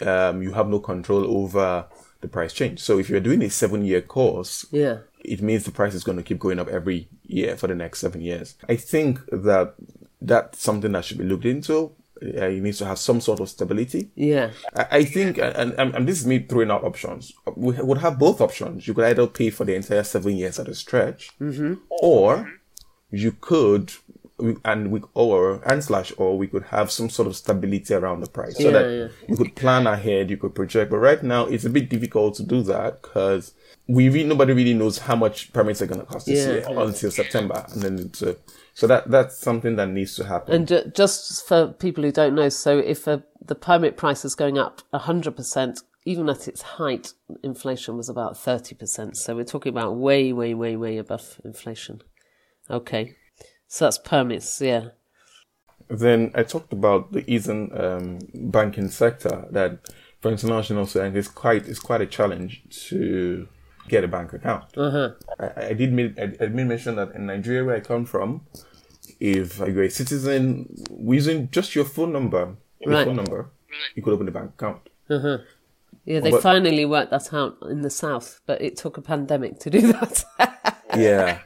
um, 0.02 0.42
you 0.42 0.52
have 0.52 0.68
no 0.68 0.80
control 0.80 1.26
over 1.38 1.86
the 2.22 2.28
price 2.28 2.54
change. 2.54 2.80
So 2.80 3.00
if 3.00 3.10
you're 3.10 3.20
doing 3.20 3.42
a 3.44 3.50
seven 3.50 3.86
year 3.86 4.02
course, 4.02 4.66
Yeah. 4.72 5.00
it 5.24 5.42
means 5.42 5.64
the 5.64 5.72
price 5.72 5.94
is 5.94 6.04
going 6.04 6.18
to 6.18 6.24
keep 6.24 6.40
going 6.40 6.60
up 6.60 6.68
every 6.68 7.08
year 7.26 7.56
for 7.58 7.68
the 7.68 7.76
next 7.76 8.00
seven 8.00 8.22
years. 8.22 8.56
I 8.68 8.76
think 8.76 9.20
that 9.32 9.76
that's 10.22 10.62
something 10.62 10.92
that 10.94 11.06
should 11.06 11.18
be 11.20 11.24
looked 11.24 11.46
into. 11.46 11.92
Uh, 12.22 12.46
it 12.46 12.62
needs 12.64 12.80
to 12.80 12.86
have 12.86 12.98
some 12.98 13.22
sort 13.22 13.40
of 13.40 13.48
stability. 13.50 14.10
Yeah. 14.16 14.50
I 14.76 14.88
I 14.92 15.04
think, 15.06 15.38
and, 15.38 15.74
and, 15.74 15.96
and 15.96 16.08
this 16.08 16.20
is 16.20 16.26
me 16.26 16.40
throwing 16.40 16.72
out 16.72 16.84
options. 16.84 17.32
We 17.56 17.76
would 17.80 18.00
have 18.00 18.18
both 18.18 18.42
options. 18.42 18.88
You 18.88 18.96
could 18.96 19.06
either 19.06 19.28
pay 19.28 19.52
for 19.52 19.66
the 19.66 19.76
entire 19.76 20.04
seven 20.04 20.36
years 20.36 20.58
at 20.60 20.68
a 20.68 20.74
stretch, 20.76 21.30
Mm-hmm. 21.40 21.76
or 21.90 22.52
you 23.12 23.32
could, 23.32 23.94
and 24.66 24.92
we 24.92 25.02
or 25.14 25.62
and 25.66 25.84
slash 25.84 26.12
or 26.18 26.38
we 26.38 26.48
could 26.48 26.64
have 26.66 26.92
some 26.92 27.10
sort 27.10 27.28
of 27.28 27.36
stability 27.36 27.94
around 27.94 28.22
the 28.22 28.30
price, 28.30 28.58
so 28.58 28.64
Yeah, 28.70 28.72
that 28.72 28.92
yeah. 28.92 29.08
you 29.28 29.38
could 29.38 29.56
plan 29.56 29.88
ahead, 29.88 30.30
you 30.30 30.38
could 30.38 30.54
project. 30.56 30.92
But 30.92 30.98
right 30.98 31.24
now, 31.24 31.46
it's 31.46 31.66
a 31.66 31.70
bit 31.70 31.90
difficult 31.90 32.36
to 32.36 32.44
do 32.44 32.62
that 32.64 33.02
because 33.02 33.54
we 33.88 34.10
really, 34.10 34.28
nobody 34.28 34.54
really 34.54 34.74
knows 34.74 34.98
how 35.00 35.16
much 35.16 35.54
permits 35.54 35.82
are 35.82 35.88
going 35.88 36.02
to 36.02 36.06
cost 36.06 36.26
this 36.28 36.46
Yeah, 36.46 36.54
year 36.54 36.66
until 36.70 37.12
September, 37.12 37.66
and 37.72 37.82
then 37.82 38.00
it's, 38.00 38.22
uh, 38.22 38.36
so 38.74 38.86
that 38.88 39.10
that's 39.10 39.38
something 39.38 39.76
that 39.78 39.90
needs 39.90 40.16
to 40.16 40.26
happen. 40.26 40.54
And 40.54 40.68
ju- 40.68 40.92
just 40.94 41.48
for 41.48 41.70
people 41.70 42.04
who 42.04 42.12
don't 42.12 42.36
know, 42.36 42.50
so 42.50 42.78
if 42.78 43.08
a, 43.08 43.24
the 43.44 43.56
permit 43.56 43.98
price 43.98 44.26
is 44.26 44.36
going 44.36 44.58
up 44.58 44.82
100%, 44.94 45.82
even 46.06 46.30
at 46.30 46.48
its 46.48 46.62
height, 46.62 47.14
inflation 47.44 47.98
was 47.98 48.08
about 48.08 48.36
30%. 48.36 49.16
So 49.16 49.36
we're 49.36 49.44
talking 49.46 49.72
about 49.72 49.96
way, 49.96 50.32
way, 50.32 50.54
way, 50.54 50.76
way 50.76 50.98
above 50.98 51.42
inflation. 51.44 52.02
Okay. 52.70 53.16
So 53.68 53.86
that's 53.86 53.98
permits, 53.98 54.62
yeah. 54.62 54.90
Then 55.90 56.32
I 56.36 56.44
talked 56.44 56.74
about 56.74 57.12
the 57.14 57.24
Eastern 57.32 57.70
um, 57.80 58.20
banking 58.34 58.90
sector 58.90 59.46
that 59.52 59.80
for 60.22 60.32
international 60.32 60.86
students 60.88 61.18
it's 61.18 61.28
quite 61.28 61.68
it's 61.68 61.80
quite 61.80 62.02
a 62.02 62.06
challenge 62.06 62.64
to 62.90 63.48
get 63.88 64.04
a 64.04 64.08
bank 64.08 64.34
account. 64.34 64.66
Uh-huh. 64.76 65.12
I, 65.40 65.68
I 65.68 65.74
did 65.74 65.94
make, 65.94 66.18
I, 66.20 66.24
I 66.24 66.28
did 66.28 66.56
mention 66.56 66.96
that 66.98 67.14
in 67.16 67.26
Nigeria 67.28 67.64
where 67.64 67.76
I 67.78 67.80
come 67.80 68.04
from, 68.06 68.42
if 69.20 69.60
you're 69.60 69.84
a 69.84 69.90
citizen 69.90 70.76
using 71.00 71.50
just 71.52 71.74
your 71.76 71.86
phone 71.86 72.12
number, 72.12 72.56
your 72.82 72.94
Right. 72.94 73.06
phone 73.08 73.16
number, 73.16 73.50
you 73.96 74.02
could 74.04 74.14
open 74.14 74.28
a 74.28 74.32
bank 74.32 74.52
account. 74.58 74.90
Yeah, 76.04 76.20
they 76.22 76.32
But- 76.32 76.42
finally 76.44 76.84
worked 76.86 77.12
that 77.12 77.34
out 77.34 77.58
in 77.70 77.82
the 77.82 77.90
south, 77.90 78.42
but 78.46 78.62
it 78.62 78.76
took 78.76 78.98
a 78.98 79.02
pandemic 79.02 79.60
to 79.60 79.70
do 79.70 79.80
that. 79.94 80.24
yeah. 80.98 81.40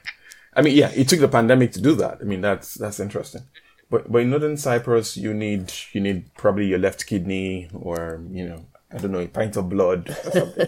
I 0.53 0.61
mean, 0.61 0.75
yeah, 0.75 0.91
it 0.95 1.07
took 1.07 1.19
the 1.21 1.27
pandemic 1.27 1.71
to 1.73 1.81
do 1.81 1.95
that. 1.95 2.17
I 2.21 2.23
mean, 2.25 2.41
that's 2.41 2.73
that's 2.75 2.99
interesting. 2.99 3.43
But 3.89 4.11
but 4.11 4.21
in 4.21 4.29
northern 4.29 4.57
Cyprus, 4.57 5.17
you 5.17 5.33
need 5.33 5.71
you 5.93 6.01
need 6.01 6.33
probably 6.35 6.67
your 6.67 6.79
left 6.79 7.05
kidney 7.07 7.69
or 7.73 8.21
you 8.31 8.47
know 8.47 8.65
I 8.93 8.97
don't 8.97 9.11
know 9.11 9.19
a 9.19 9.27
pint 9.27 9.55
of 9.57 9.69
blood 9.69 10.09
or 10.09 10.31
something. 10.31 10.67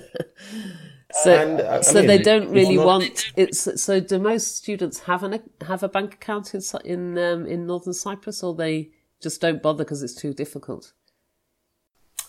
so 1.24 1.34
And, 1.36 1.62
uh, 1.62 1.78
I 1.78 1.82
so 1.82 2.00
mean, 2.00 2.08
they 2.08 2.18
don't 2.18 2.50
really 2.50 2.76
not- 2.78 2.86
want 2.86 3.32
it's 3.36 3.82
so 3.82 4.00
do 4.00 4.20
most 4.20 4.56
students 4.58 5.00
have 5.02 5.24
an 5.24 5.42
have 5.68 5.84
a 5.84 5.90
bank 5.90 6.14
account 6.16 6.54
in 6.54 6.62
in 6.86 7.18
um, 7.18 7.46
in 7.46 7.66
northern 7.68 7.94
Cyprus 7.94 8.42
or 8.44 8.54
they 8.56 8.90
just 9.22 9.40
don't 9.42 9.62
bother 9.62 9.84
because 9.84 10.04
it's 10.04 10.16
too 10.16 10.34
difficult. 10.34 10.94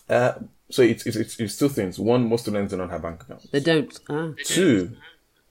Uh, 0.09 0.33
so 0.69 0.81
it's, 0.81 1.05
it's 1.05 1.15
it's 1.15 1.39
it's 1.39 1.57
two 1.57 1.69
things. 1.69 1.99
One, 1.99 2.29
most 2.29 2.41
students 2.43 2.71
do 2.71 2.77
not 2.77 2.89
have 2.91 3.01
bank 3.01 3.23
accounts. 3.23 3.47
They 3.51 3.59
don't. 3.59 3.97
Ah. 4.09 4.29
Two, 4.45 4.95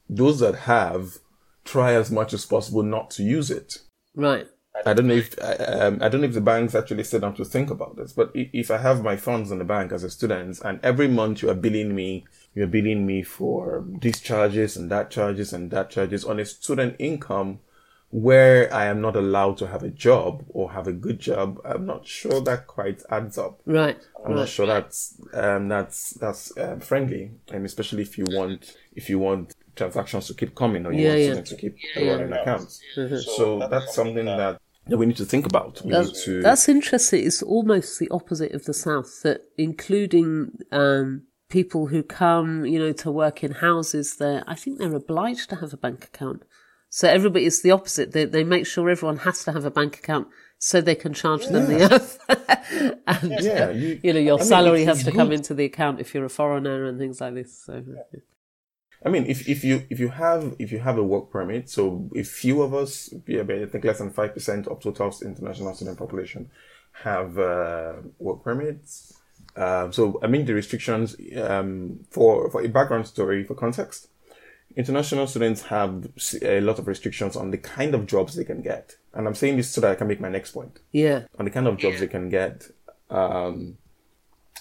those 0.09 0.41
that 0.41 0.55
have 0.55 1.19
try 1.65 1.95
as 1.95 2.11
much 2.11 2.33
as 2.33 2.47
possible 2.47 2.83
not 2.83 3.11
to 3.11 3.23
use 3.23 3.51
it. 3.51 3.79
Right. 4.15 4.47
I 4.87 4.93
don't 4.93 5.07
know 5.07 5.15
if 5.15 5.39
um, 5.41 5.99
I 6.03 6.09
don't 6.09 6.21
know 6.21 6.27
if 6.27 6.35
the 6.35 6.41
banks 6.41 6.75
actually 6.75 7.05
sit 7.05 7.21
down 7.21 7.35
to 7.37 7.45
think 7.45 7.71
about 7.71 7.97
this, 7.97 8.13
but 8.13 8.33
if 8.35 8.71
I 8.71 8.79
have 8.79 9.05
my 9.05 9.17
funds 9.17 9.51
in 9.51 9.59
the 9.59 9.65
bank 9.65 9.93
as 9.93 10.03
a 10.03 10.11
student, 10.11 10.61
and 10.65 10.81
every 10.83 11.07
month 11.07 11.43
you 11.43 11.51
are 11.51 11.55
billing 11.55 11.95
me, 11.95 12.25
you're 12.55 12.67
billing 12.67 13.07
me 13.07 13.23
for 13.23 13.85
these 14.01 14.21
charges 14.21 14.77
and 14.77 14.91
that 14.91 15.11
charges 15.11 15.53
and 15.53 15.71
that 15.71 15.91
charges 15.91 16.25
on 16.25 16.41
a 16.41 16.45
student 16.45 16.97
income, 16.99 17.61
where 18.11 18.73
I 18.75 18.87
am 18.87 19.01
not 19.01 19.15
allowed 19.15 19.59
to 19.59 19.69
have 19.69 19.85
a 19.85 19.91
job 19.91 20.45
or 20.49 20.73
have 20.73 20.89
a 20.89 20.93
good 20.93 21.21
job, 21.21 21.61
I'm 21.65 21.87
not 21.87 22.07
sure 22.07 22.41
that 22.41 22.67
quite 22.67 23.03
adds 23.11 23.39
up. 23.39 23.61
Right. 23.67 23.99
I'm 24.25 24.35
not 24.35 24.49
sure 24.49 24.67
that's 24.67 25.21
um, 25.35 25.69
that's 25.69 26.11
that's 26.15 26.57
uh, 26.57 26.77
friendly, 26.81 27.31
and 27.53 27.65
especially 27.65 28.03
if 28.03 28.19
you 28.19 28.25
want 28.29 28.77
if 28.97 29.09
you 29.09 29.21
want 29.21 29.55
transactions 29.77 30.27
to 30.29 30.35
keep 30.35 30.55
coming 30.55 30.87
or 30.87 30.93
you 30.93 31.03
Yeah, 31.03 31.09
want 31.11 31.19
yeah. 31.21 31.25
students 31.27 31.51
to 31.51 31.57
keep 31.57 31.77
running 31.97 32.33
accounts. 32.33 32.81
So 33.37 33.67
that's 33.71 33.95
something 33.95 34.25
that, 34.27 34.59
that 34.87 34.97
we 34.97 35.07
need 35.07 35.17
to 35.17 35.25
think 35.25 35.47
about. 35.47 35.81
We 35.85 35.91
need 35.91 35.97
That's, 35.97 36.25
to 36.25 36.43
that's 36.43 36.69
interesting. 36.69 37.27
It's 37.27 37.43
almost 37.43 37.99
the 37.99 38.09
opposite 38.11 38.53
of 38.53 38.65
the 38.65 38.75
South, 38.75 39.23
that 39.23 39.41
including 39.57 40.51
um, 40.73 41.23
people 41.49 41.87
who 41.89 42.03
come, 42.03 42.65
you 42.67 42.79
know, 42.79 42.93
to 42.93 43.11
work 43.11 43.43
in 43.45 43.53
houses, 43.53 44.17
there, 44.17 44.43
I 44.47 44.55
think 44.55 44.79
they're 44.79 44.95
obliged 44.95 45.51
to 45.51 45.57
have 45.57 45.73
a 45.73 45.77
bank 45.77 46.05
account. 46.05 46.43
So 46.91 47.09
everybody 47.09 47.45
is 47.45 47.63
the 47.63 47.73
opposite. 47.73 48.13
They, 48.13 48.25
they 48.25 48.45
make 48.45 48.67
sure 48.67 48.89
everyone 48.89 49.19
has 49.19 49.43
to 49.45 49.53
have 49.53 49.65
a 49.65 49.71
bank 49.71 49.99
account 49.99 50.29
so 50.59 50.81
they 50.81 50.95
can 50.95 51.13
charge 51.13 51.47
them 51.47 51.67
the 51.67 51.93
earth. 51.93 52.19
and, 53.07 53.45
yeah, 53.45 53.71
you, 53.71 54.01
you 54.03 54.13
know, 54.13 54.21
your 54.21 54.41
I 54.41 54.45
salary 54.45 54.83
it's- 54.83 54.99
has 54.99 55.01
it's 55.07 55.11
to 55.11 55.17
come 55.17 55.33
into 55.33 55.55
the 55.55 55.65
account 55.65 56.01
if 56.01 56.15
you're 56.15 56.25
a 56.25 56.29
foreigner 56.29 56.85
and 56.87 56.99
things 56.99 57.21
like 57.21 57.35
this. 57.35 57.65
So, 57.65 57.83
I 59.05 59.11
mean, 59.11 59.27
if, 59.27 59.49
if 59.49 59.63
you 59.65 59.85
if 59.91 60.01
you 60.01 60.09
have 60.09 60.57
if 60.59 60.73
you 60.73 60.79
have 60.79 60.97
a 60.97 61.03
work 61.03 61.31
permit, 61.31 61.69
so 61.69 62.09
if 62.15 62.29
few 62.29 62.63
of 62.63 62.73
us, 62.73 63.13
yeah, 63.27 63.43
but 63.43 63.57
I 63.57 63.67
think 63.67 63.85
less 63.85 63.99
than 63.99 64.11
five 64.11 64.33
percent 64.33 64.67
of 64.67 64.81
total 64.81 65.13
international 65.23 65.75
student 65.75 65.99
population 65.99 66.51
have 67.03 67.39
uh, 67.39 67.95
work 68.19 68.43
permits. 68.43 69.21
Um, 69.57 69.93
so 69.93 70.19
I 70.23 70.27
mean, 70.27 70.47
the 70.47 70.55
restrictions 70.55 71.17
um, 71.37 72.01
for 72.11 72.51
for 72.51 72.63
a 72.63 72.69
background 72.69 73.07
story 73.07 73.45
for 73.45 73.55
context, 73.55 74.09
international 74.75 75.27
students 75.27 75.63
have 75.63 76.09
a 76.41 76.61
lot 76.63 76.79
of 76.79 76.89
restrictions 76.89 77.37
on 77.37 77.51
the 77.51 77.59
kind 77.59 77.95
of 77.95 78.07
jobs 78.07 78.37
they 78.37 78.45
can 78.45 78.63
get, 78.63 78.97
and 79.13 79.29
I'm 79.29 79.35
saying 79.35 79.59
this 79.59 79.69
so 79.69 79.83
that 79.83 79.91
I 79.91 79.97
can 79.97 80.09
make 80.09 80.21
my 80.21 80.31
next 80.31 80.53
point 80.53 80.79
yeah. 80.93 81.25
on 81.39 81.45
the 81.45 81.51
kind 81.51 81.67
of 81.67 81.77
jobs 81.77 82.01
they 82.01 82.07
can 82.07 82.31
get. 82.31 82.69
Um, 83.11 83.77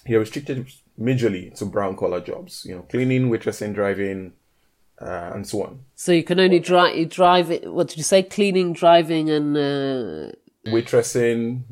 you're 0.06 0.20
restricted 0.20 0.68
majorly 1.00 1.56
to 1.58 1.66
brown 1.66 1.96
collar 1.96 2.22
jobs, 2.22 2.66
you 2.66 2.76
know, 2.76 2.82
cleaning, 2.84 3.30
waitressing, 3.30 3.74
driving, 3.74 4.34
uh, 5.02 5.32
and 5.34 5.48
so 5.48 5.64
on. 5.64 5.80
So 5.96 6.12
you 6.12 6.24
can 6.24 6.40
only 6.40 6.60
drive, 6.60 6.96
you 6.96 7.06
drive 7.06 7.52
it, 7.52 7.72
what 7.72 7.88
did 7.88 7.98
you 7.98 8.04
say? 8.04 8.24
Cleaning, 8.24 8.74
driving 8.74 9.30
and, 9.30 9.58
uh, 9.58 10.32
Waitressing, 10.66 11.64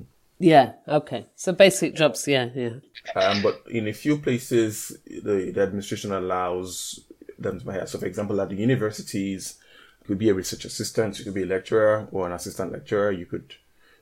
yeah. 0.41 0.73
Okay. 0.87 1.27
So 1.35 1.53
basic 1.53 1.95
jobs. 1.95 2.27
Yeah. 2.27 2.49
Yeah. 2.55 2.79
um, 3.15 3.43
but 3.43 3.61
in 3.69 3.87
a 3.87 3.93
few 3.93 4.17
places, 4.17 4.97
the, 5.05 5.51
the 5.53 5.61
administration 5.61 6.11
allows 6.11 6.99
them 7.37 7.59
to 7.59 7.71
hire. 7.71 7.85
So, 7.85 7.99
for 7.99 8.07
example, 8.07 8.41
at 8.41 8.49
the 8.49 8.55
universities, 8.55 9.59
you 10.01 10.07
could 10.07 10.17
be 10.17 10.29
a 10.29 10.33
research 10.33 10.65
assistant, 10.65 11.19
you 11.19 11.25
could 11.25 11.35
be 11.35 11.43
a 11.43 11.45
lecturer 11.45 12.07
or 12.11 12.25
an 12.25 12.33
assistant 12.33 12.71
lecturer. 12.71 13.11
You 13.11 13.27
could 13.27 13.53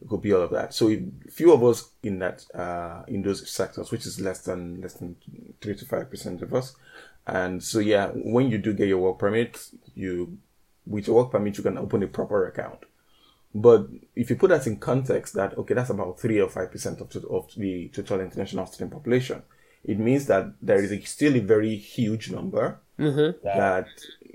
could 0.08 0.22
be 0.22 0.34
all 0.34 0.42
of 0.42 0.52
that. 0.52 0.74
So 0.74 0.96
few 1.30 1.52
of 1.52 1.64
us 1.64 1.92
in 2.04 2.20
that 2.20 2.46
uh, 2.54 3.04
in 3.08 3.22
those 3.22 3.50
sectors, 3.50 3.92
which 3.92 4.06
is 4.06 4.20
less 4.22 4.42
than 4.42 4.82
less 4.82 4.94
than 4.94 5.16
three 5.62 5.76
to 5.76 5.86
five 5.86 6.10
percent 6.10 6.42
of 6.42 6.54
us. 6.54 6.76
And 7.28 7.64
so 7.64 7.80
yeah, 7.80 8.12
when 8.14 8.50
you 8.50 8.58
do 8.58 8.74
get 8.74 8.88
your 8.88 9.00
work 9.00 9.20
permit, 9.20 9.60
you 9.96 10.38
with 10.86 11.08
your 11.08 11.16
work 11.18 11.32
permit 11.32 11.58
you 11.58 11.64
can 11.64 11.78
open 11.78 12.04
a 12.04 12.08
proper 12.08 12.48
account. 12.48 12.86
But 13.54 13.88
if 14.16 14.30
you 14.30 14.36
put 14.36 14.50
that 14.50 14.68
in 14.68 14.78
context, 14.78 15.34
that 15.34 15.58
okay, 15.58 15.74
that's 15.74 15.90
about 15.90 16.20
three 16.20 16.40
or 16.40 16.50
five 16.50 16.72
percent 16.72 17.02
of, 17.02 17.16
of 17.30 17.52
the 17.58 17.90
total 17.90 18.22
international 18.22 18.66
student 18.68 18.92
population. 18.94 19.44
It 19.84 19.98
means 19.98 20.26
that 20.28 20.54
there 20.62 20.84
is 20.84 20.92
a, 20.92 21.02
still 21.02 21.36
a 21.36 21.40
very 21.40 21.76
huge 21.76 22.32
number 22.32 22.80
Mm-hmm. 23.00 23.48
that 23.48 23.88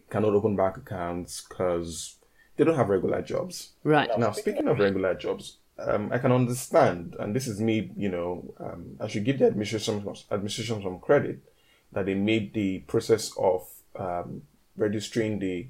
cannot 0.08 0.32
open 0.32 0.56
bank 0.56 0.78
accounts 0.78 1.44
because 1.46 2.16
they 2.56 2.64
don't 2.64 2.76
have 2.76 2.88
regular 2.88 3.22
jobs. 3.22 3.72
Right. 3.82 4.10
Now, 4.18 4.32
speaking 4.32 4.68
of 4.68 4.78
regular 4.78 5.14
jobs, 5.14 5.58
um, 5.78 6.10
I 6.12 6.18
can 6.18 6.32
understand, 6.32 7.16
and 7.18 7.34
this 7.34 7.46
is 7.48 7.60
me, 7.60 7.90
you 7.96 8.08
know, 8.08 8.54
um, 8.60 8.96
I 9.00 9.08
should 9.08 9.24
give 9.24 9.38
the 9.38 9.46
administration 9.46 10.06
administration 10.30 10.82
some 10.82 11.00
credit 11.00 11.40
that 11.92 12.06
they 12.06 12.14
made 12.14 12.54
the 12.54 12.80
process 12.80 13.32
of 13.38 13.66
um, 13.96 14.42
registering 14.76 15.38
the 15.38 15.68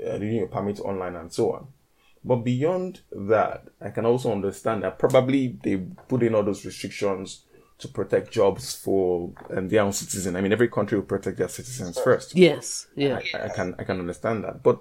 uh, 0.00 0.12
renewing 0.12 0.36
your 0.36 0.48
permit 0.48 0.80
online 0.80 1.16
and 1.16 1.32
so 1.32 1.52
on. 1.52 1.68
But 2.24 2.36
beyond 2.36 3.00
that, 3.10 3.64
I 3.80 3.90
can 3.90 4.06
also 4.06 4.30
understand 4.30 4.84
that 4.84 4.98
probably 4.98 5.58
they 5.62 5.76
put 6.08 6.22
in 6.22 6.34
all 6.34 6.44
those 6.44 6.64
restrictions 6.64 7.44
to 7.78 7.88
protect 7.88 8.30
jobs 8.30 8.76
for 8.76 9.32
um, 9.50 9.68
their 9.68 9.82
own 9.82 9.92
citizens. 9.92 10.36
I 10.36 10.40
mean, 10.40 10.52
every 10.52 10.68
country 10.68 10.96
will 10.98 11.04
protect 11.04 11.38
their 11.38 11.48
citizens 11.48 11.98
first. 11.98 12.36
Yes. 12.36 12.86
Yeah. 12.94 13.18
I, 13.34 13.46
I 13.46 13.48
can 13.48 13.74
I 13.78 13.82
can 13.82 13.98
understand 13.98 14.44
that. 14.44 14.62
But 14.62 14.80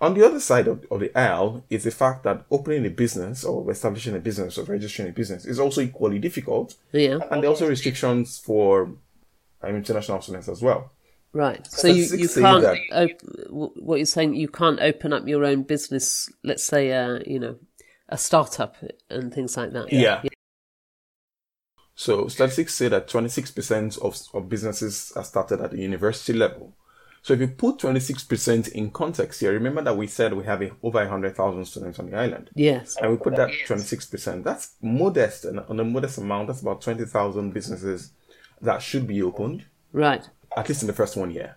on 0.00 0.14
the 0.14 0.24
other 0.24 0.40
side 0.40 0.66
of, 0.66 0.84
of 0.90 1.00
the 1.00 1.16
aisle 1.18 1.64
is 1.68 1.84
the 1.84 1.90
fact 1.90 2.24
that 2.24 2.44
opening 2.50 2.86
a 2.86 2.90
business 2.90 3.44
or 3.44 3.70
establishing 3.70 4.16
a 4.16 4.18
business 4.18 4.56
or 4.56 4.64
registering 4.64 5.10
a 5.10 5.12
business 5.12 5.44
is 5.44 5.60
also 5.60 5.82
equally 5.82 6.18
difficult. 6.18 6.76
Yeah. 6.92 7.18
And 7.30 7.42
there 7.42 7.50
are 7.50 7.52
also 7.52 7.68
restrictions 7.68 8.38
for 8.38 8.94
um, 9.62 9.76
international 9.76 10.22
students 10.22 10.48
as 10.48 10.62
well. 10.62 10.90
Right. 11.32 11.64
So 11.66 11.88
you, 11.88 12.04
you 12.16 12.28
can't, 12.28 12.62
that- 12.62 12.78
op- 12.92 13.76
what 13.76 13.96
you're 13.96 14.06
saying, 14.06 14.34
you 14.34 14.48
can't 14.48 14.80
open 14.80 15.12
up 15.12 15.28
your 15.28 15.44
own 15.44 15.64
business, 15.64 16.32
let's 16.42 16.64
say, 16.64 16.92
uh, 16.92 17.20
you 17.26 17.38
know, 17.38 17.56
a 18.08 18.16
startup 18.16 18.76
and 19.10 19.32
things 19.32 19.56
like 19.56 19.72
that. 19.72 19.92
Yeah. 19.92 20.22
So 21.94 22.28
statistics 22.28 22.74
say 22.74 22.88
that 22.88 23.08
26% 23.08 24.00
of, 24.00 24.18
of 24.32 24.48
businesses 24.48 25.12
are 25.14 25.24
started 25.24 25.60
at 25.60 25.72
the 25.72 25.78
university 25.78 26.32
level. 26.32 26.74
So 27.22 27.34
if 27.34 27.40
you 27.40 27.48
put 27.48 27.78
26% 27.78 28.68
in 28.72 28.90
context 28.90 29.40
here, 29.40 29.52
remember 29.52 29.82
that 29.82 29.96
we 29.96 30.06
said 30.06 30.32
we 30.32 30.44
have 30.44 30.62
a, 30.62 30.70
over 30.82 31.00
100,000 31.00 31.64
students 31.66 31.98
on 31.98 32.10
the 32.10 32.16
island. 32.16 32.50
Yes. 32.54 32.96
And 32.96 33.10
we 33.10 33.18
put 33.18 33.36
that 33.36 33.50
26%. 33.50 34.42
That's 34.42 34.74
modest. 34.80 35.44
And 35.44 35.60
on 35.60 35.78
a 35.80 35.84
modest 35.84 36.16
amount, 36.18 36.48
that's 36.48 36.62
about 36.62 36.80
20,000 36.80 37.52
businesses 37.52 38.12
that 38.62 38.80
should 38.82 39.06
be 39.06 39.22
opened, 39.22 39.64
Right. 39.92 40.26
at 40.56 40.68
least 40.68 40.82
in 40.82 40.86
the 40.86 40.94
first 40.94 41.16
one 41.16 41.30
year. 41.30 41.56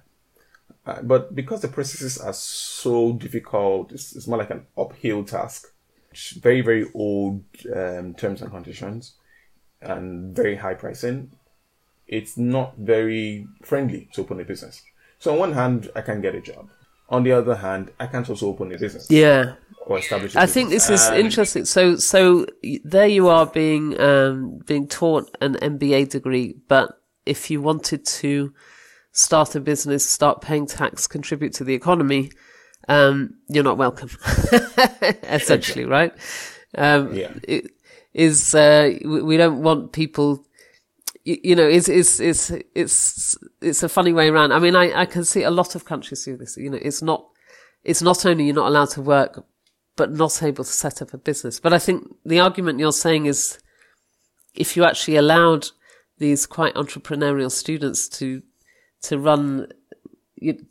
Uh, 0.86 1.02
but 1.02 1.34
because 1.34 1.62
the 1.62 1.68
processes 1.70 2.18
are 2.18 2.34
so 2.34 3.14
difficult, 3.14 3.94
it's, 3.94 4.14
it's 4.16 4.28
more 4.28 4.38
like 4.38 4.50
an 4.50 4.66
uphill 4.78 5.24
task. 5.24 5.68
It's 6.12 6.32
very, 6.32 6.60
very 6.62 6.92
old 6.94 7.42
um, 7.74 8.14
terms 8.16 8.42
and 8.42 8.52
conditions 8.52 9.14
and 9.82 10.36
very 10.36 10.58
high 10.58 10.74
pricing. 10.74 11.32
It's 12.06 12.38
not 12.38 12.76
very 12.78 13.48
friendly 13.64 14.10
to 14.14 14.22
open 14.22 14.42
a 14.42 14.44
business. 14.44 14.84
So 15.24 15.32
on 15.32 15.40
one 15.40 15.54
hand, 15.54 15.90
I 15.96 16.02
can 16.02 16.20
get 16.20 16.36
a 16.36 16.42
job. 16.42 16.70
On 17.08 17.24
the 17.24 17.32
other 17.32 17.56
hand, 17.56 17.92
I 17.98 18.08
can't 18.08 18.30
also 18.30 18.48
open 18.48 18.74
a 18.74 18.78
business 18.78 19.08
Yeah. 19.10 19.54
or 19.88 20.00
establish. 20.00 20.36
a 20.36 20.42
I 20.42 20.48
think 20.48 20.70
this 20.70 20.84
business. 20.84 21.04
is 21.04 21.08
And- 21.10 21.18
interesting. 21.26 21.64
So, 21.66 21.96
so 21.96 22.46
there 22.84 23.08
you 23.08 23.30
are 23.30 23.46
being 23.46 23.86
um, 24.02 24.60
being 24.66 24.86
taught 25.00 25.26
an 25.40 25.54
MBA 25.62 26.10
degree, 26.10 26.56
but 26.68 26.88
if 27.26 27.50
you 27.50 27.62
wanted 27.62 28.06
to 28.22 28.54
start 29.14 29.56
a 29.56 29.62
business, 29.62 30.04
start 30.20 30.42
paying 30.42 30.66
tax, 30.68 31.08
contribute 31.08 31.54
to 31.54 31.64
the 31.64 31.74
economy, 31.74 32.24
um, 32.90 33.36
you're 33.48 33.64
not 33.72 33.78
welcome. 33.78 34.10
Essentially, 35.24 35.86
right? 35.86 36.12
Um, 36.78 37.14
Yeah. 37.16 37.32
it 37.44 37.72
is 38.14 38.54
uh, 38.56 38.92
we 39.06 39.38
don't 39.38 39.62
want 39.64 39.94
people. 39.94 40.46
You, 41.24 41.38
you 41.44 41.56
know, 41.56 41.68
it's 41.68 41.88
it's 41.88 42.20
it's 42.20 42.52
it's 42.76 43.38
it's 43.62 43.84
a 43.84 43.90
funny 43.90 44.14
way 44.14 44.30
around. 44.30 44.52
I 44.52 44.60
mean, 44.60 44.76
I, 44.76 45.02
I 45.02 45.06
can 45.06 45.24
see 45.24 45.44
a 45.44 45.52
lot 45.52 45.76
of 45.76 45.86
countries 45.86 46.26
do 46.26 46.38
this. 46.38 46.58
You 46.58 46.70
know, 46.70 46.80
it's 46.82 47.02
not 47.02 47.28
it's 47.84 48.02
not 48.02 48.26
only 48.26 48.46
you're 48.46 48.56
not 48.56 48.68
allowed 48.68 48.90
to 48.92 49.02
work, 49.02 49.46
but 49.96 50.12
not 50.12 50.42
able 50.42 50.64
to 50.64 50.72
set 50.72 51.02
up 51.02 51.14
a 51.14 51.18
business. 51.18 51.60
But 51.60 51.74
I 51.74 51.80
think 51.80 52.16
the 52.26 52.40
argument 52.40 52.80
you're 52.80 52.92
saying 52.92 53.26
is 53.26 53.60
if 54.56 54.76
you 54.76 54.84
actually 54.84 55.18
allowed 55.18 55.70
these 56.18 56.46
quite 56.46 56.74
entrepreneurial 56.76 57.52
students 57.52 58.08
to 58.08 58.42
to 59.04 59.18
run 59.18 59.68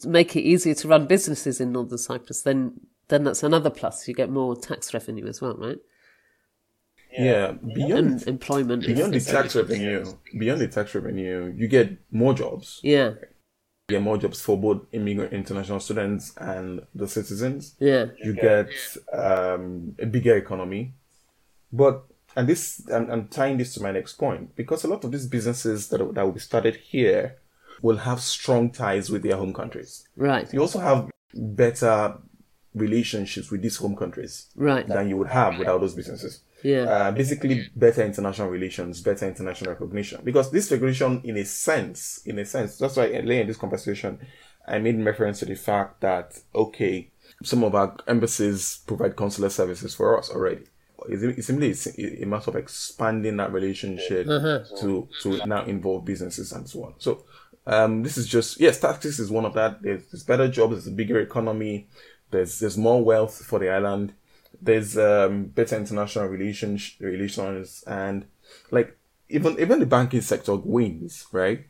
make 0.04 0.36
it 0.36 0.40
easier 0.42 0.74
to 0.74 0.88
run 0.88 1.06
businesses 1.06 1.60
in 1.60 1.72
Northern 1.72 1.98
Cyprus, 1.98 2.42
then 2.42 2.80
then 3.08 3.24
that's 3.24 3.42
another 3.42 3.70
plus. 3.70 4.06
You 4.08 4.14
get 4.14 4.30
more 4.30 4.56
tax 4.56 4.94
revenue 4.94 5.26
as 5.26 5.40
well, 5.40 5.56
right? 5.56 5.78
Yeah, 7.18 7.52
beyond 7.52 8.06
And 8.20 8.28
employment. 8.28 8.86
beyond 8.86 9.12
the 9.14 9.20
tax 9.20 9.54
revenue, 9.56 10.04
beyond 10.38 10.60
the 10.60 10.68
tax 10.68 10.94
revenue, 10.94 11.52
you 11.56 11.68
get 11.68 11.98
more 12.10 12.34
jobs. 12.34 12.80
yeah, 12.82 13.10
You 13.88 13.96
get 13.96 14.02
more 14.02 14.18
jobs 14.18 14.40
for 14.40 14.56
both 14.58 14.82
immigrant 14.92 15.32
international 15.32 15.80
students 15.80 16.34
and 16.36 16.86
the 16.94 17.06
citizens. 17.08 17.74
yeah, 17.78 18.06
You 18.22 18.32
get 18.34 18.68
um, 19.12 19.94
a 19.98 20.06
bigger 20.06 20.36
economy. 20.36 20.94
But 21.72 22.04
and 22.36 22.48
this 22.48 22.86
I'm, 22.92 23.10
I'm 23.10 23.28
tying 23.28 23.58
this 23.58 23.74
to 23.74 23.82
my 23.82 23.92
next 23.92 24.14
point 24.14 24.56
because 24.56 24.84
a 24.84 24.88
lot 24.88 25.04
of 25.04 25.12
these 25.12 25.26
businesses 25.26 25.88
that 25.88 25.98
that 26.14 26.24
will 26.24 26.32
be 26.32 26.40
started 26.40 26.76
here 26.76 27.36
will 27.82 27.96
have 27.98 28.20
strong 28.20 28.70
ties 28.70 29.10
with 29.10 29.22
their 29.22 29.36
home 29.36 29.52
countries. 29.52 30.06
right, 30.16 30.50
You 30.52 30.60
also 30.60 30.78
have 30.78 31.10
better 31.34 32.14
relationships 32.74 33.50
with 33.50 33.60
these 33.62 33.76
home 33.76 33.96
countries 33.96 34.46
right, 34.54 34.86
than 34.86 35.08
you 35.08 35.16
would 35.18 35.28
have 35.28 35.58
without 35.58 35.80
those 35.80 35.94
businesses. 35.94 36.40
Yeah, 36.62 36.82
uh, 36.82 37.12
basically 37.12 37.68
better 37.74 38.02
international 38.02 38.48
relations, 38.48 39.00
better 39.00 39.26
international 39.26 39.72
recognition. 39.72 40.20
Because 40.24 40.50
this 40.50 40.70
recognition, 40.70 41.20
in 41.24 41.36
a 41.36 41.44
sense, 41.44 42.20
in 42.24 42.38
a 42.38 42.44
sense, 42.44 42.78
that's 42.78 42.96
why 42.96 43.12
earlier 43.12 43.40
in 43.40 43.46
this 43.46 43.56
conversation, 43.56 44.18
I 44.66 44.78
made 44.78 45.02
reference 45.04 45.40
to 45.40 45.46
the 45.46 45.56
fact 45.56 46.00
that 46.00 46.38
okay, 46.54 47.10
some 47.42 47.64
of 47.64 47.74
our 47.74 47.96
embassies 48.06 48.80
provide 48.86 49.16
consular 49.16 49.50
services 49.50 49.94
for 49.94 50.18
us 50.18 50.30
already. 50.30 50.64
It's, 51.08 51.22
it's 51.22 51.46
simply 51.48 51.74
a 52.22 52.26
matter 52.26 52.50
of 52.50 52.56
expanding 52.56 53.36
that 53.38 53.52
relationship 53.52 54.34
to 54.80 55.08
to 55.22 55.40
now 55.46 55.64
involve 55.64 56.04
businesses 56.04 56.52
and 56.52 56.68
so 56.68 56.84
on. 56.84 56.94
So 56.98 57.24
um, 57.66 58.02
this 58.02 58.16
is 58.16 58.26
just 58.28 58.60
yes, 58.60 58.80
taxes 58.80 59.18
is 59.18 59.30
one 59.30 59.44
of 59.44 59.54
that. 59.54 59.82
There's, 59.82 60.06
there's 60.06 60.22
better 60.22 60.48
jobs, 60.48 60.74
there's 60.74 60.86
a 60.86 60.90
bigger 60.92 61.20
economy, 61.20 61.88
there's 62.30 62.58
there's 62.60 62.78
more 62.78 63.02
wealth 63.04 63.44
for 63.44 63.58
the 63.58 63.70
island 63.70 64.14
there's 64.60 64.96
um, 64.98 65.44
better 65.46 65.76
international 65.76 66.26
relations 66.26 66.94
relations 67.00 67.82
and 67.86 68.26
like 68.70 68.96
even 69.28 69.58
even 69.58 69.80
the 69.80 69.86
banking 69.86 70.20
sector 70.20 70.54
wins 70.56 71.26
right? 71.32 71.66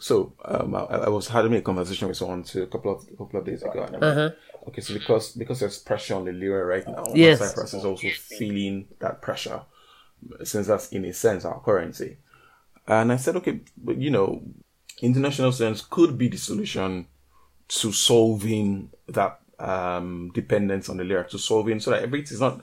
So 0.00 0.34
um, 0.44 0.74
I, 0.74 0.80
I 0.80 1.08
was 1.08 1.28
having 1.28 1.54
a 1.54 1.62
conversation 1.62 2.08
with 2.08 2.16
someone 2.16 2.42
to 2.44 2.62
a 2.62 2.66
couple 2.66 2.92
of 2.92 3.06
a 3.12 3.16
couple 3.16 3.38
of 3.40 3.46
days 3.46 3.62
ago 3.62 3.82
and 3.82 3.96
I'm 3.96 4.06
like, 4.06 4.20
okay 4.68 4.80
so 4.80 4.94
because 4.94 5.32
because 5.32 5.60
there's 5.60 5.78
pressure 5.78 6.14
on 6.14 6.24
the 6.24 6.32
lira 6.32 6.64
right 6.64 6.88
now 6.88 7.04
Yes. 7.14 7.38
Cyprus 7.38 7.74
is 7.74 7.84
also 7.84 8.10
feeling 8.10 8.88
that 9.00 9.22
pressure 9.22 9.62
since 10.42 10.66
that's 10.66 10.88
in 10.90 11.04
a 11.04 11.12
sense 11.12 11.44
our 11.44 11.60
currency. 11.60 12.18
And 12.86 13.12
I 13.12 13.16
said 13.16 13.36
okay 13.36 13.60
but 13.76 13.98
you 13.98 14.10
know 14.10 14.42
international 15.02 15.52
students 15.52 15.80
could 15.82 16.16
be 16.18 16.28
the 16.28 16.38
solution 16.38 17.06
to 17.68 17.92
solving 17.92 18.90
that 19.08 19.40
um, 19.64 20.30
dependence 20.34 20.88
on 20.88 20.96
the 20.98 21.04
lira, 21.04 21.26
to 21.28 21.38
solving 21.38 21.80
so 21.80 21.90
that 21.90 22.02
everything 22.02 22.34
is 22.34 22.40
not. 22.40 22.60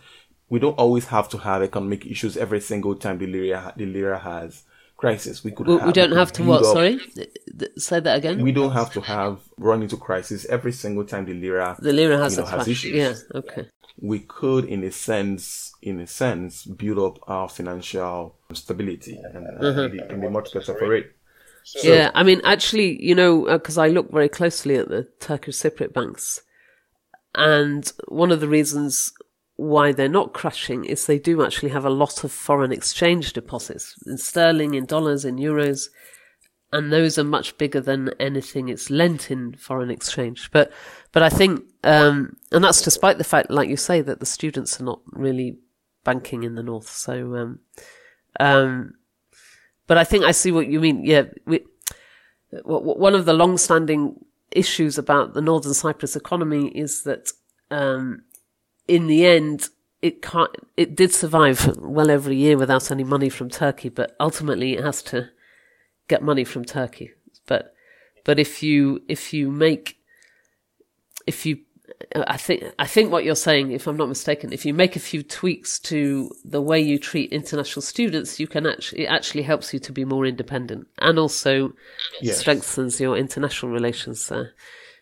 We 0.49 0.59
don't 0.59 0.77
always 0.77 1.05
have 1.07 1.29
to 1.29 1.37
have 1.37 1.63
economic 1.63 2.05
issues 2.05 2.35
every 2.37 2.59
single 2.61 2.95
time 2.95 3.17
the 3.17 3.27
lira 3.27 3.73
the 3.77 3.85
lira 3.85 4.19
has 4.19 4.63
crisis. 4.97 5.43
We 5.43 5.51
could. 5.51 5.67
we, 5.67 5.73
have, 5.77 5.87
we 5.87 5.93
don't 5.93 6.09
could 6.09 6.17
have 6.17 6.31
to 6.33 6.43
what? 6.43 6.59
up- 6.61 6.73
Sorry, 6.73 6.97
Th- 7.15 7.29
th- 7.59 7.71
say 7.77 7.99
that 8.01 8.17
again. 8.17 8.41
We 8.41 8.51
don't 8.51 8.71
have 8.73 8.91
to 8.93 9.01
have 9.01 9.39
run 9.57 9.81
into 9.81 9.97
crisis 9.97 10.45
every 10.45 10.73
single 10.73 11.05
time 11.05 11.25
the 11.25 11.33
lira. 11.33 11.75
the 11.79 11.93
lira 11.93 12.17
has 12.17 12.35
you 12.37 12.43
know, 12.43 12.47
has 12.49 12.67
issues. 12.67 12.93
Yeah. 12.93 13.13
Okay. 13.39 13.67
We 14.03 14.19
could, 14.19 14.65
in 14.65 14.83
a 14.83 14.91
sense, 14.91 15.73
in 15.81 15.99
a 15.99 16.07
sense, 16.07 16.65
build 16.65 16.97
up 16.97 17.19
our 17.29 17.47
financial 17.49 18.35
stability 18.53 19.15
and 19.33 19.47
uh, 19.47 19.61
Mm-hmm. 19.61 19.91
be, 19.95 19.99
and 19.99 20.21
be 20.21 20.27
much 20.29 20.53
better 20.53 20.73
for 20.75 20.95
it. 20.95 21.05
yeah, 21.83 22.09
I 22.15 22.23
mean, 22.23 22.41
actually, 22.43 23.01
you 23.03 23.13
know, 23.15 23.45
because 23.45 23.77
I 23.77 23.87
look 23.89 24.11
very 24.11 24.29
closely 24.29 24.75
at 24.77 24.87
the 24.89 25.03
Turkish 25.19 25.55
Cypriot 25.57 25.93
banks, 25.93 26.41
and 27.35 27.91
one 28.07 28.31
of 28.31 28.39
the 28.39 28.47
reasons 28.47 29.13
why 29.55 29.91
they're 29.91 30.09
not 30.09 30.33
crashing 30.33 30.85
is 30.85 31.05
they 31.05 31.19
do 31.19 31.43
actually 31.43 31.69
have 31.69 31.85
a 31.85 31.89
lot 31.89 32.23
of 32.23 32.31
foreign 32.31 32.71
exchange 32.71 33.33
deposits 33.33 33.95
in 34.07 34.17
sterling, 34.17 34.73
in 34.73 34.85
dollars, 34.85 35.23
in 35.23 35.35
euros, 35.35 35.89
and 36.73 36.91
those 36.91 37.19
are 37.19 37.23
much 37.23 37.57
bigger 37.57 37.81
than 37.81 38.11
anything 38.19 38.69
it's 38.69 38.89
lent 38.89 39.29
in 39.29 39.53
foreign 39.53 39.91
exchange. 39.91 40.49
But, 40.51 40.71
but 41.11 41.21
I 41.21 41.29
think, 41.29 41.63
um, 41.83 42.37
and 42.51 42.63
that's 42.63 42.81
despite 42.81 43.17
the 43.17 43.23
fact, 43.23 43.51
like 43.51 43.69
you 43.69 43.77
say, 43.77 44.01
that 44.01 44.19
the 44.19 44.25
students 44.25 44.79
are 44.79 44.85
not 44.85 45.01
really 45.11 45.59
banking 46.03 46.43
in 46.43 46.55
the 46.55 46.63
north. 46.63 46.89
So, 46.89 47.35
um, 47.35 47.59
um, 48.39 48.93
but 49.85 49.97
I 49.97 50.03
think 50.05 50.23
I 50.23 50.31
see 50.31 50.51
what 50.51 50.67
you 50.67 50.79
mean. 50.79 51.03
Yeah, 51.03 51.23
we, 51.45 51.65
one 52.63 53.15
of 53.15 53.25
the 53.25 53.33
long-standing 53.33 54.15
issues 54.51 54.97
about 54.97 55.33
the 55.33 55.41
Northern 55.41 55.73
Cyprus 55.73 56.15
economy 56.15 56.67
is 56.69 57.03
that, 57.03 57.31
um, 57.69 58.23
in 58.87 59.07
the 59.07 59.25
end, 59.25 59.69
it 60.01 60.21
can't, 60.21 60.51
it 60.75 60.95
did 60.95 61.13
survive 61.13 61.77
well 61.77 62.09
over 62.11 62.29
a 62.29 62.35
year 62.35 62.57
without 62.57 62.91
any 62.91 63.03
money 63.03 63.29
from 63.29 63.49
Turkey, 63.49 63.89
but 63.89 64.15
ultimately 64.19 64.73
it 64.73 64.83
has 64.83 65.01
to 65.03 65.29
get 66.07 66.23
money 66.23 66.43
from 66.43 66.65
Turkey. 66.65 67.11
But, 67.45 67.73
but 68.25 68.39
if 68.39 68.63
you, 68.63 69.03
if 69.07 69.33
you 69.33 69.51
make, 69.51 69.97
if 71.27 71.45
you 71.45 71.59
I 72.15 72.38
think 72.38 72.63
I 72.80 72.86
think 72.86 73.12
what 73.12 73.23
you're 73.23 73.36
saying, 73.36 73.71
if 73.71 73.88
I'm 73.88 73.97
not 73.97 74.10
mistaken, 74.10 74.54
if 74.54 74.65
you 74.65 74.73
make 74.73 74.95
a 74.95 74.99
few 74.99 75.23
tweaks 75.23 75.80
to 75.82 76.32
the 76.43 76.62
way 76.62 76.80
you 76.80 76.99
treat 76.99 77.32
international 77.32 77.82
students, 77.82 78.39
you 78.39 78.47
can 78.47 78.65
actually 78.65 79.04
it 79.04 79.08
actually 79.08 79.43
helps 79.43 79.73
you 79.73 79.80
to 79.80 79.91
be 79.91 80.06
more 80.06 80.25
independent 80.25 80.88
and 80.99 81.17
also 81.19 81.73
yes. 82.21 82.39
strengthens 82.39 82.99
your 82.99 83.17
international 83.17 83.71
relations. 83.71 84.32
Uh, 84.32 84.45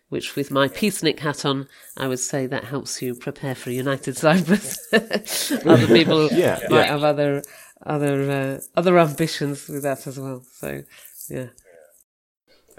which, 0.09 0.35
with 0.35 0.49
my 0.49 0.67
peacenik 0.67 1.19
hat 1.19 1.45
on, 1.45 1.67
I 1.95 2.07
would 2.07 2.19
say 2.19 2.47
that 2.47 2.63
helps 2.63 2.99
you 2.99 3.13
prepare 3.13 3.53
for 3.53 3.69
United 3.69 4.17
Cyprus. 4.17 4.79
other 4.93 5.87
people 5.99 6.29
yeah, 6.31 6.59
might 6.69 6.85
yeah. 6.85 6.85
have 6.87 7.03
other 7.03 7.43
other 7.85 8.31
uh, 8.31 8.59
other 8.75 8.97
ambitions 8.97 9.67
with 9.67 9.83
that 9.83 10.07
as 10.07 10.19
well. 10.19 10.43
So, 10.51 10.83
yeah. 11.29 11.47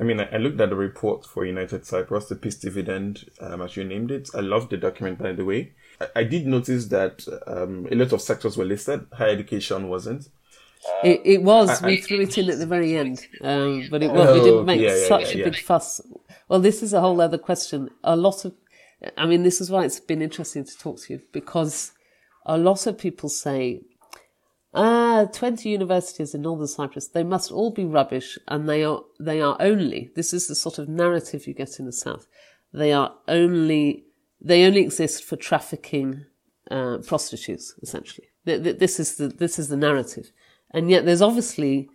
I 0.00 0.02
mean, 0.02 0.18
I, 0.18 0.38
looked 0.38 0.58
at 0.60 0.70
the 0.70 0.76
report 0.76 1.26
for 1.26 1.44
United 1.44 1.84
Cyprus, 1.84 2.26
the 2.26 2.34
peace 2.34 2.56
dividend, 2.56 3.26
um, 3.38 3.60
as 3.60 3.76
you 3.76 3.84
named 3.84 4.10
it. 4.10 4.30
I 4.34 4.40
love 4.40 4.70
the 4.70 4.78
document, 4.78 5.18
by 5.18 5.32
the 5.32 5.44
way. 5.44 5.74
I, 6.00 6.06
I 6.16 6.24
did 6.24 6.46
notice 6.46 6.86
that 6.86 7.26
um, 7.46 7.86
a 7.90 7.94
lot 7.94 8.12
of 8.14 8.22
sectors 8.22 8.56
were 8.56 8.64
listed. 8.64 9.06
Higher 9.12 9.28
education 9.28 9.90
wasn't. 9.90 10.30
It, 11.04 11.20
it 11.24 11.42
was. 11.42 11.82
I, 11.82 11.86
we 11.86 11.96
threw 11.98 12.22
it 12.22 12.38
in 12.38 12.48
at 12.48 12.58
the 12.58 12.66
very 12.66 12.96
end, 12.96 13.26
um, 13.42 13.88
but 13.90 14.02
it 14.02 14.10
was. 14.10 14.26
Oh, 14.26 14.34
we 14.34 14.40
didn't 14.40 14.64
make 14.64 14.80
yeah, 14.80 14.96
yeah, 14.96 15.06
such 15.06 15.34
yeah, 15.34 15.42
a 15.42 15.50
big 15.50 15.60
fuss. 15.60 16.00
Well, 16.48 16.60
this 16.60 16.82
is 16.82 16.94
a 16.94 17.00
whole 17.02 17.20
other 17.20 17.36
question. 17.36 17.90
A 18.02 18.16
lot 18.16 18.46
of, 18.46 18.54
I 19.18 19.26
mean, 19.26 19.42
this 19.42 19.60
is 19.60 19.70
why 19.70 19.84
it's 19.84 20.00
been 20.00 20.22
interesting 20.22 20.64
to 20.64 20.78
talk 20.78 20.98
to 21.02 21.12
you 21.12 21.20
because 21.32 21.92
a 22.46 22.56
lot 22.56 22.86
of 22.86 22.96
people 22.96 23.28
say 23.28 23.82
Ah, 24.72 25.26
20 25.32 25.68
universities 25.68 26.34
in 26.34 26.42
northern 26.42 26.68
Cyprus. 26.68 27.08
They 27.08 27.24
must 27.24 27.50
all 27.50 27.70
be 27.70 27.84
rubbish 27.84 28.38
and 28.46 28.68
they 28.68 28.84
are, 28.84 29.02
they 29.18 29.40
are 29.40 29.56
only, 29.58 30.10
this 30.14 30.32
is 30.32 30.46
the 30.46 30.54
sort 30.54 30.78
of 30.78 30.88
narrative 30.88 31.46
you 31.46 31.54
get 31.54 31.78
in 31.80 31.86
the 31.86 31.92
south. 31.92 32.26
They 32.72 32.92
are 32.92 33.14
only, 33.26 34.04
they 34.40 34.64
only 34.64 34.80
exist 34.80 35.24
for 35.24 35.36
trafficking, 35.36 36.24
uh, 36.70 36.98
prostitutes, 36.98 37.74
essentially. 37.82 38.28
This 38.44 39.00
is 39.00 39.16
the, 39.16 39.28
this 39.28 39.58
is 39.58 39.68
the 39.68 39.76
narrative. 39.76 40.30
And 40.70 40.88
yet 40.88 41.04
there's 41.04 41.22
obviously 41.22 41.88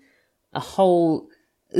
a 0.53 0.59
whole, 0.59 1.29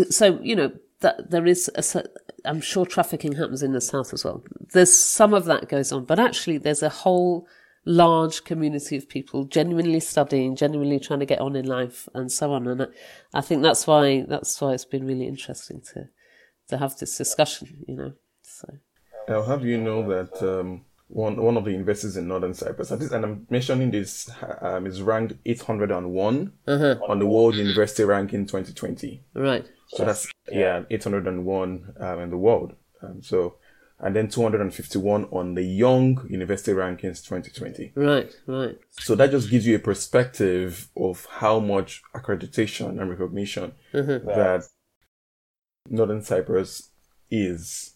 so, 0.10 0.40
you 0.42 0.56
know, 0.56 0.72
that 1.02 1.30
there 1.30 1.46
is 1.46 1.70
a, 1.76 2.04
I'm 2.46 2.62
sure 2.62 2.86
trafficking 2.86 3.34
happens 3.34 3.62
in 3.62 3.74
the 3.74 3.82
south 3.82 4.14
as 4.14 4.24
well. 4.24 4.44
There's 4.72 4.98
some 4.98 5.34
of 5.34 5.46
that 5.46 5.68
goes 5.68 5.92
on, 5.92 6.06
but 6.06 6.20
actually 6.20 6.58
there's 6.58 6.82
a 6.82 6.90
whole, 6.90 7.48
large 7.86 8.44
community 8.44 8.98
of 8.98 9.08
people 9.08 9.46
genuinely 9.46 10.00
studying, 10.00 10.56
genuinely 10.56 11.00
trying 11.00 11.20
to 11.20 11.26
get 11.26 11.40
on 11.40 11.56
in 11.56 11.66
life, 11.66 12.10
and 12.14 12.32
so 12.32 12.54
on. 12.54 12.68
And 12.68 12.88
I, 13.34 13.42
think 13.42 13.62
that's 13.62 13.86
why 13.88 14.26
that's 14.28 14.60
why 14.60 14.74
it's 14.74 14.86
been 14.86 15.06
really 15.06 15.28
interesting 15.28 15.82
to 15.94 16.10
to 16.70 16.78
have 16.78 16.98
this 16.98 17.18
discussion. 17.18 17.84
You 17.88 17.96
know, 17.96 18.14
so. 18.42 18.68
I'll 19.28 19.46
have 19.46 19.66
you 19.66 19.80
know 19.80 20.08
that 20.10 20.42
um, 20.42 20.86
one 21.08 21.42
one 21.42 21.58
of 21.58 21.66
the 21.66 21.76
investors 21.76 22.18
in 22.18 22.28
Northern 22.28 22.54
Cyprus, 22.54 22.92
and 22.92 23.26
I'm 23.26 23.48
mentioning 23.50 23.92
this, 23.92 24.30
um, 24.62 24.88
is 24.88 25.02
ranked 25.02 25.34
801 25.46 26.52
uh-huh. 26.68 26.96
on 27.08 27.20
the 27.20 27.26
World 27.26 27.56
University 27.56 28.04
Ranking 28.04 28.46
2020. 28.46 29.24
Right. 29.34 29.66
So 29.90 30.06
that's 30.06 30.28
yeah 30.52 30.84
801 30.90 31.94
um, 32.00 32.20
in 32.20 32.30
the 32.32 32.38
world. 32.38 32.74
Um, 33.02 33.22
so 33.22 33.56
and 34.00 34.16
then 34.16 34.28
251 34.28 35.26
on 35.32 35.56
the 35.56 35.64
Young 35.64 36.28
University 36.30 36.74
Rankings 36.74 37.24
2020. 37.24 37.94
Right, 37.96 38.36
right. 38.46 38.78
So 38.92 39.16
that 39.16 39.32
just 39.32 39.50
gives 39.50 39.66
you 39.66 39.76
a 39.76 39.80
perspective 39.80 40.90
of 40.98 41.26
how 41.30 41.60
much 41.60 42.02
accreditation 42.14 43.00
and 43.00 43.10
recognition 43.10 43.74
mm-hmm. 43.94 44.28
that 44.28 44.68
Northern 45.90 46.22
Cyprus 46.22 46.90
is 47.32 47.94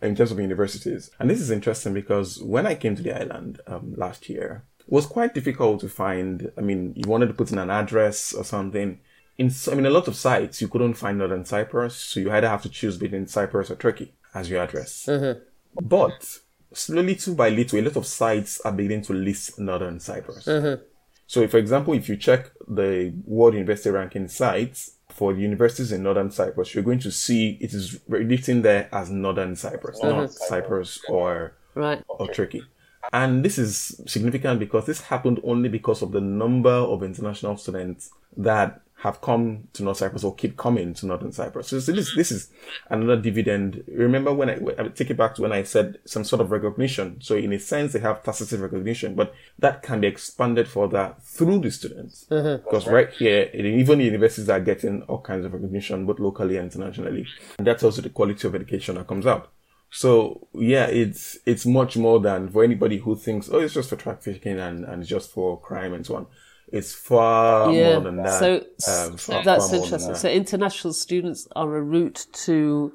in 0.00 0.14
terms 0.14 0.30
of 0.30 0.38
universities. 0.38 1.10
And 1.18 1.28
this 1.28 1.40
is 1.40 1.50
interesting 1.50 1.94
because 1.94 2.40
when 2.42 2.66
I 2.66 2.74
came 2.74 2.94
to 2.96 3.02
the 3.02 3.18
island 3.18 3.60
um, 3.66 3.94
last 3.96 4.28
year, 4.28 4.64
it 4.78 4.92
was 4.92 5.06
quite 5.06 5.34
difficult 5.34 5.80
to 5.80 5.88
find. 5.88 6.52
I 6.56 6.60
mean, 6.60 6.94
you 6.96 7.08
wanted 7.08 7.26
to 7.26 7.34
put 7.34 7.50
in 7.50 7.58
an 7.58 7.70
address 7.70 8.32
or 8.32 8.44
something. 8.44 9.00
In, 9.36 9.52
I 9.70 9.74
mean, 9.74 9.86
a 9.86 9.90
lot 9.90 10.06
of 10.06 10.16
sites 10.16 10.60
you 10.60 10.68
couldn't 10.68 10.94
find 10.94 11.18
Northern 11.18 11.44
Cyprus, 11.44 11.96
so 11.96 12.20
you 12.20 12.30
either 12.30 12.48
have 12.48 12.62
to 12.62 12.68
choose 12.68 12.98
between 12.98 13.26
Cyprus 13.26 13.70
or 13.70 13.74
Turkey 13.74 14.12
as 14.34 14.50
your 14.50 14.62
address. 14.62 15.06
Mm-hmm. 15.08 15.40
But 15.82 16.38
slowly, 16.72 17.14
little 17.14 17.34
by 17.34 17.48
little, 17.50 17.78
a 17.78 17.82
lot 17.82 17.96
of 17.96 18.06
sites 18.06 18.60
are 18.62 18.72
beginning 18.72 19.02
to 19.02 19.12
list 19.12 19.58
Northern 19.58 20.00
Cyprus. 20.00 20.44
Mm-hmm. 20.46 20.82
So, 21.26 21.46
for 21.46 21.58
example, 21.58 21.94
if 21.94 22.08
you 22.08 22.16
check 22.16 22.50
the 22.66 23.14
World 23.24 23.54
University 23.54 23.90
Ranking 23.90 24.26
sites 24.26 24.96
for 25.10 25.32
universities 25.32 25.92
in 25.92 26.02
Northern 26.02 26.30
Cyprus, 26.30 26.74
you're 26.74 26.84
going 26.84 26.98
to 27.00 27.12
see 27.12 27.56
it 27.60 27.72
is 27.72 28.00
written 28.08 28.62
there 28.62 28.88
as 28.92 29.10
Northern 29.10 29.54
Cyprus, 29.54 30.00
mm-hmm. 30.00 30.22
not 30.22 30.32
Cyprus 30.32 31.00
or 31.08 31.56
right. 31.74 32.02
or 32.08 32.28
Turkey. 32.28 32.64
And 33.12 33.44
this 33.44 33.58
is 33.58 34.00
significant 34.06 34.60
because 34.60 34.86
this 34.86 35.02
happened 35.02 35.40
only 35.42 35.68
because 35.68 36.02
of 36.02 36.12
the 36.12 36.20
number 36.20 36.70
of 36.70 37.02
international 37.02 37.56
students 37.56 38.10
that 38.36 38.82
have 39.02 39.22
come 39.22 39.68
to 39.72 39.82
North 39.82 39.96
Cyprus 39.96 40.24
or 40.24 40.34
keep 40.34 40.58
coming 40.58 40.92
to 40.92 41.06
Northern 41.06 41.32
Cyprus. 41.32 41.68
So, 41.68 41.80
this, 41.80 42.14
this 42.14 42.30
is 42.30 42.50
another 42.90 43.16
dividend. 43.16 43.82
Remember 43.88 44.32
when 44.32 44.50
I, 44.50 44.58
I 44.78 44.88
take 44.88 45.08
it 45.08 45.16
back 45.16 45.34
to 45.36 45.42
when 45.42 45.52
I 45.52 45.62
said 45.62 45.98
some 46.04 46.22
sort 46.22 46.42
of 46.42 46.50
recognition. 46.50 47.18
So 47.22 47.34
in 47.34 47.52
a 47.54 47.58
sense, 47.58 47.94
they 47.94 48.00
have 48.00 48.22
tacit 48.22 48.60
recognition, 48.60 49.14
but 49.14 49.34
that 49.58 49.82
can 49.82 50.02
be 50.02 50.06
expanded 50.06 50.68
further 50.68 51.14
through 51.22 51.60
the 51.60 51.70
students. 51.70 52.26
Mm-hmm. 52.30 52.62
Because 52.64 52.86
right 52.86 53.10
here, 53.10 53.50
even 53.54 54.00
the 54.00 54.04
universities 54.04 54.50
are 54.50 54.60
getting 54.60 55.02
all 55.02 55.22
kinds 55.22 55.46
of 55.46 55.54
recognition, 55.54 56.04
both 56.04 56.18
locally 56.18 56.58
and 56.58 56.70
internationally. 56.70 57.26
And 57.56 57.66
that's 57.66 57.82
also 57.82 58.02
the 58.02 58.10
quality 58.10 58.46
of 58.46 58.54
education 58.54 58.96
that 58.96 59.06
comes 59.06 59.26
out. 59.26 59.50
So 59.90 60.46
yeah, 60.52 60.86
it's, 60.86 61.38
it's 61.46 61.64
much 61.64 61.96
more 61.96 62.20
than 62.20 62.50
for 62.50 62.62
anybody 62.62 62.98
who 62.98 63.16
thinks, 63.16 63.48
oh, 63.50 63.60
it's 63.60 63.74
just 63.74 63.88
for 63.88 63.96
trafficking 63.96 64.58
and, 64.58 64.84
and 64.84 65.06
just 65.06 65.32
for 65.32 65.58
crime 65.58 65.94
and 65.94 66.04
so 66.04 66.16
on. 66.16 66.26
It's 66.72 66.94
far 66.94 67.72
yeah. 67.72 67.94
more 67.94 68.02
than 68.02 68.16
that. 68.22 68.38
So, 68.38 68.56
um, 68.88 69.16
far, 69.16 69.42
that's 69.42 69.70
far 69.70 69.76
interesting. 69.76 70.12
That. 70.12 70.18
So 70.18 70.28
international 70.28 70.92
students 70.92 71.48
are 71.56 71.76
a 71.76 71.82
route 71.82 72.26
to 72.44 72.92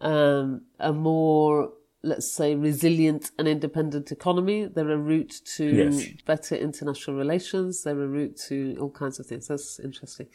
um, 0.00 0.62
a 0.78 0.92
more, 0.92 1.72
let's 2.02 2.30
say, 2.30 2.54
resilient 2.54 3.30
and 3.38 3.46
independent 3.46 4.10
economy. 4.10 4.66
They're 4.66 4.90
a 4.90 4.96
route 4.96 5.40
to 5.56 5.64
yes. 5.64 6.06
better 6.24 6.54
international 6.56 7.16
relations. 7.16 7.82
They're 7.82 8.02
a 8.02 8.08
route 8.08 8.36
to 8.48 8.76
all 8.80 8.90
kinds 8.90 9.20
of 9.20 9.26
things. 9.26 9.48
That's 9.48 9.78
interesting. 9.78 10.28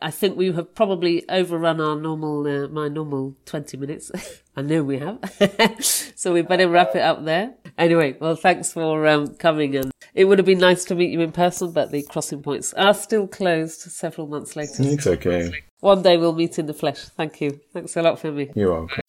I 0.00 0.10
think 0.10 0.36
we 0.36 0.50
have 0.52 0.74
probably 0.74 1.28
overrun 1.28 1.80
our 1.80 1.94
normal, 1.94 2.46
uh, 2.46 2.68
my 2.68 2.88
normal 2.88 3.36
20 3.46 3.76
minutes. 3.76 4.10
I 4.56 4.62
know 4.62 4.82
we 4.82 4.98
have. 4.98 5.20
so 6.16 6.32
we 6.32 6.42
better 6.42 6.68
wrap 6.68 6.96
it 6.96 7.02
up 7.02 7.24
there. 7.24 7.54
Anyway, 7.78 8.16
well, 8.20 8.36
thanks 8.36 8.72
for 8.72 9.06
um, 9.06 9.34
coming. 9.36 9.76
And 9.76 9.90
it 10.14 10.24
would 10.24 10.38
have 10.38 10.46
been 10.46 10.58
nice 10.58 10.84
to 10.86 10.94
meet 10.94 11.10
you 11.10 11.20
in 11.20 11.32
person, 11.32 11.72
but 11.72 11.90
the 11.90 12.02
crossing 12.02 12.42
points 12.42 12.72
are 12.74 12.94
still 12.94 13.26
closed 13.26 13.80
several 13.80 14.26
months 14.26 14.56
later. 14.56 14.74
It's 14.78 15.06
okay. 15.06 15.64
One 15.80 16.02
day 16.02 16.16
we'll 16.16 16.34
meet 16.34 16.58
in 16.58 16.66
the 16.66 16.74
flesh. 16.74 17.00
Thank 17.16 17.40
you. 17.40 17.60
Thanks 17.72 17.96
a 17.96 18.02
lot 18.02 18.18
for 18.18 18.30
me. 18.30 18.50
You're 18.54 18.72
welcome. 18.72 19.01